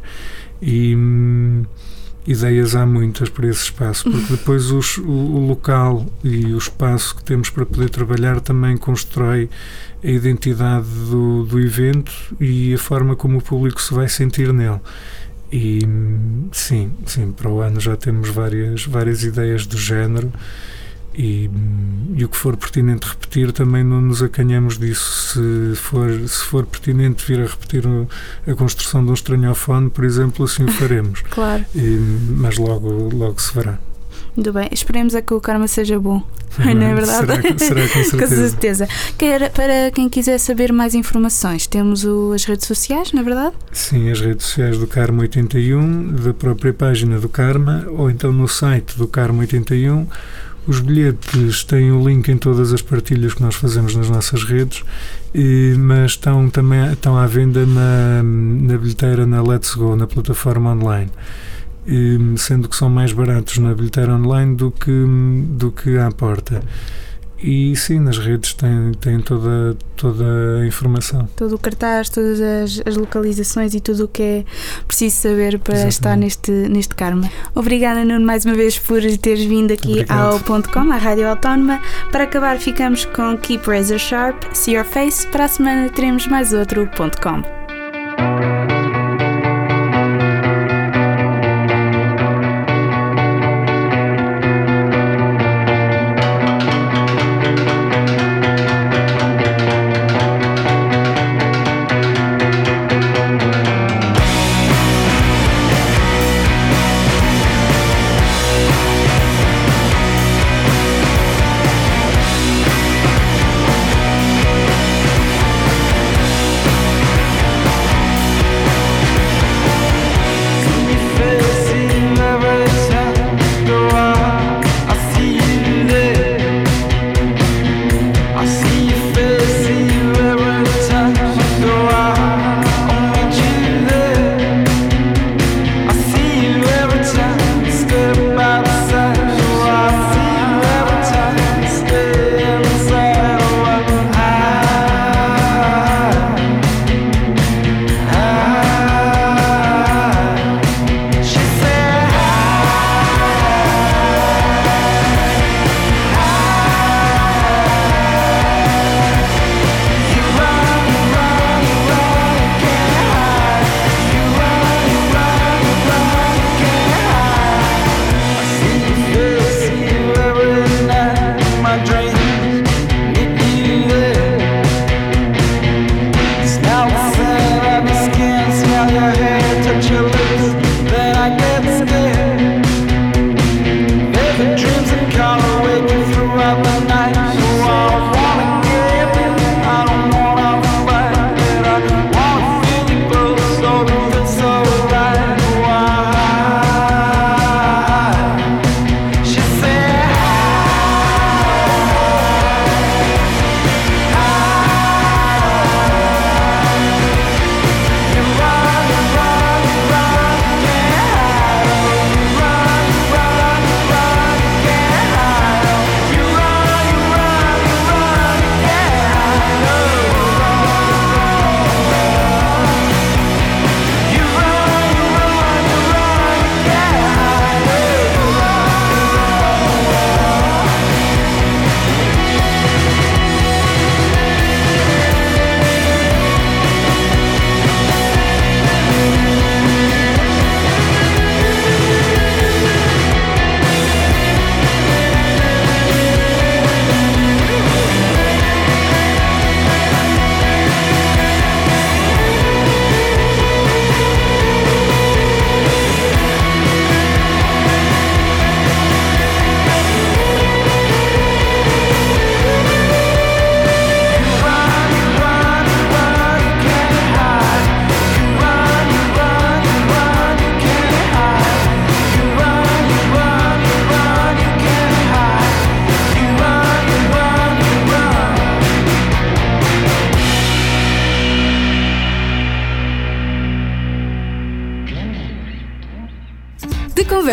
E 0.61 0.95
hum, 0.95 1.65
ideias 2.31 2.75
há 2.77 2.85
muitas 2.87 3.29
para 3.29 3.47
esse 3.49 3.65
espaço, 3.65 4.11
porque 4.11 4.33
depois 4.37 4.71
os- 4.71 4.99
o, 4.99 5.03
o 5.11 5.47
local 5.49 6.05
e 6.23 6.47
o 6.53 6.59
espaço 6.59 7.17
que 7.17 7.25
temos 7.25 7.51
para 7.51 7.65
poder 7.67 7.89
trabalhar 7.91 8.41
também 8.41 8.77
constrói 8.77 9.49
a 10.05 10.09
identidade 10.09 10.87
do, 11.11 11.45
do 11.45 11.59
evento 11.61 12.13
e 12.41 12.75
a 12.75 12.79
forma 12.79 13.17
como 13.17 13.39
o 13.39 13.43
público 13.43 13.81
se 13.83 13.93
vai 13.95 14.09
sentir 14.09 14.53
nele. 14.53 14.79
E 15.51 15.81
hum, 15.87 16.49
sim, 16.53 16.93
sim, 17.07 17.33
para 17.33 17.49
o 17.51 17.61
ano 17.61 17.81
já 17.81 17.97
temos 17.97 18.29
várias, 18.29 18.85
várias 18.85 19.25
ideias 19.25 19.67
do 19.67 19.79
género 19.79 20.31
e, 21.19 21.51
e 22.15 22.25
o 22.25 22.29
que 22.29 22.37
for 22.37 22.57
pertinente 22.57 23.09
repetir 23.09 23.51
também 23.53 23.83
não 23.83 24.01
nos 24.01 24.23
acanhamos 24.23 24.79
disso. 24.79 25.33
Se 25.75 25.77
for, 25.77 26.09
se 26.29 26.45
for 26.45 26.65
pertinente 26.65 27.25
vir 27.27 27.41
a 27.41 27.47
repetir 27.47 27.83
a 28.47 28.55
construção 28.55 29.05
de 29.05 29.11
um 29.11 29.15
estranhofone, 29.15 29.91
por 29.91 30.05
exemplo, 30.05 30.45
assim 30.45 30.65
o 30.65 30.71
faremos. 30.73 31.23
Claro, 31.31 31.65
E, 31.75 31.99
mas 32.31 32.57
logo, 32.59 32.89
logo 33.15 33.41
se 33.41 33.53
verá. 33.55 33.79
muito 34.37 34.53
bem. 34.53 34.69
Esperemos 34.73 35.15
é 35.15 35.21
que 35.23 35.35
o 35.35 35.41
Karma 35.41 35.67
seja 35.69 35.99
bom. 35.99 36.23
Não 36.59 36.83
é 36.83 36.95
verdade? 36.95 37.27
Será, 37.59 37.59
será 37.59 37.89
com 37.89 37.99
Com 38.19 38.27
certeza. 38.27 38.49
certeza. 38.49 38.89
Quer, 39.17 39.51
para 39.53 39.91
quem 39.93 40.09
quiser 40.09 40.39
saber 40.39 40.73
mais 40.73 40.95
informações, 40.95 41.67
temos 41.67 42.05
o- 42.05 42.33
as 42.33 42.45
redes 42.45 42.67
sociais, 42.67 43.13
na 43.13 43.21
é 43.21 43.25
verdade? 43.25 43.55
Sim, 43.73 44.11
as 44.11 44.21
redes 44.21 44.47
sociais 44.47 44.79
do 44.79 44.87
Karma 44.87 45.23
81, 45.23 46.13
da 46.17 46.33
própria 46.35 46.73
página 46.73 47.19
do 47.19 47.29
Karma, 47.29 47.85
ou 47.89 48.11
então 48.11 48.33
no 48.33 48.49
site 48.49 48.97
do 48.97 49.07
Karma 49.07 49.41
81. 49.41 50.07
Os 50.69 50.81
bilhetes 50.81 51.65
têm 51.65 51.91
o 51.91 52.07
link 52.07 52.29
em 52.31 52.37
todas 52.37 52.75
as 52.75 52.83
partilhas 52.83 53.33
que 53.33 53.43
nós 53.43 53.55
fazemos 53.55 53.97
nas 53.97 54.11
nossas 54.11 54.45
redes, 54.45 54.85
e- 55.35 55.75
mas 55.79 56.11
estão 56.13 56.51
também 56.51 56.93
estão 56.93 57.17
à 57.17 57.27
venda 57.27 57.65
na, 57.65 58.23
na 58.23 58.77
bilheteira 58.77 59.25
na 59.27 59.43
Let's 59.43 59.75
Go, 59.75 59.97
na 59.97 60.07
plataforma 60.07 60.73
online. 60.73 61.11
E, 61.87 62.19
sendo 62.37 62.69
que 62.69 62.77
são 62.77 62.91
mais 62.91 63.13
baratos 63.15 63.57
na 63.59 63.73
bilheteira 63.75 64.13
online 64.15 64.55
do 64.57 64.71
que, 64.71 64.91
do 65.57 65.73
que 65.73 65.97
à 65.97 66.11
porta. 66.11 66.63
E 67.41 67.75
sim, 67.77 68.01
nas 68.01 68.19
redes 68.19 68.53
têm, 68.55 68.93
têm 69.01 69.21
toda, 69.21 69.77
toda 69.97 70.25
a 70.61 70.67
informação. 70.67 71.29
Todo 71.37 71.55
o 71.55 71.59
cartaz, 71.59 72.09
todas 72.09 72.41
as, 72.41 72.83
as 72.85 72.97
localizações 72.97 73.75
e 73.75 73.81
tudo 73.81 74.05
o 74.05 74.09
que 74.09 74.23
é 74.23 74.45
preciso 74.87 75.17
saber 75.17 75.59
para 75.61 75.75
Exatamente. 75.75 75.93
estar 75.93 76.17
neste, 76.17 76.51
neste 76.51 76.95
Karma. 76.95 77.31
Obrigada, 77.55 78.05
Nuno, 78.05 78.27
mais 78.27 78.45
uma 78.45 78.55
vez 78.55 78.79
por 78.79 79.01
teres 79.19 79.45
vindo 79.45 79.73
aqui 79.73 79.93
Obrigado. 79.93 80.35
ao 80.35 80.41
Ponto 80.41 80.69
.com, 80.71 80.91
à 80.91 80.97
Rádio 80.97 81.29
Autónoma. 81.29 81.81
Para 82.11 82.25
acabar, 82.25 82.59
ficamos 82.59 83.05
com 83.05 83.37
Keep 83.39 83.69
Razor 83.69 83.99
Sharp, 83.99 84.43
See 84.53 84.75
Your 84.75 84.85
Face. 84.85 85.27
Para 85.29 85.45
a 85.45 85.49
semana 85.49 85.89
teremos 85.91 86.27
mais 86.27 86.53
outro 86.53 86.89
Ponto 86.97 87.21
.com. 87.21 87.43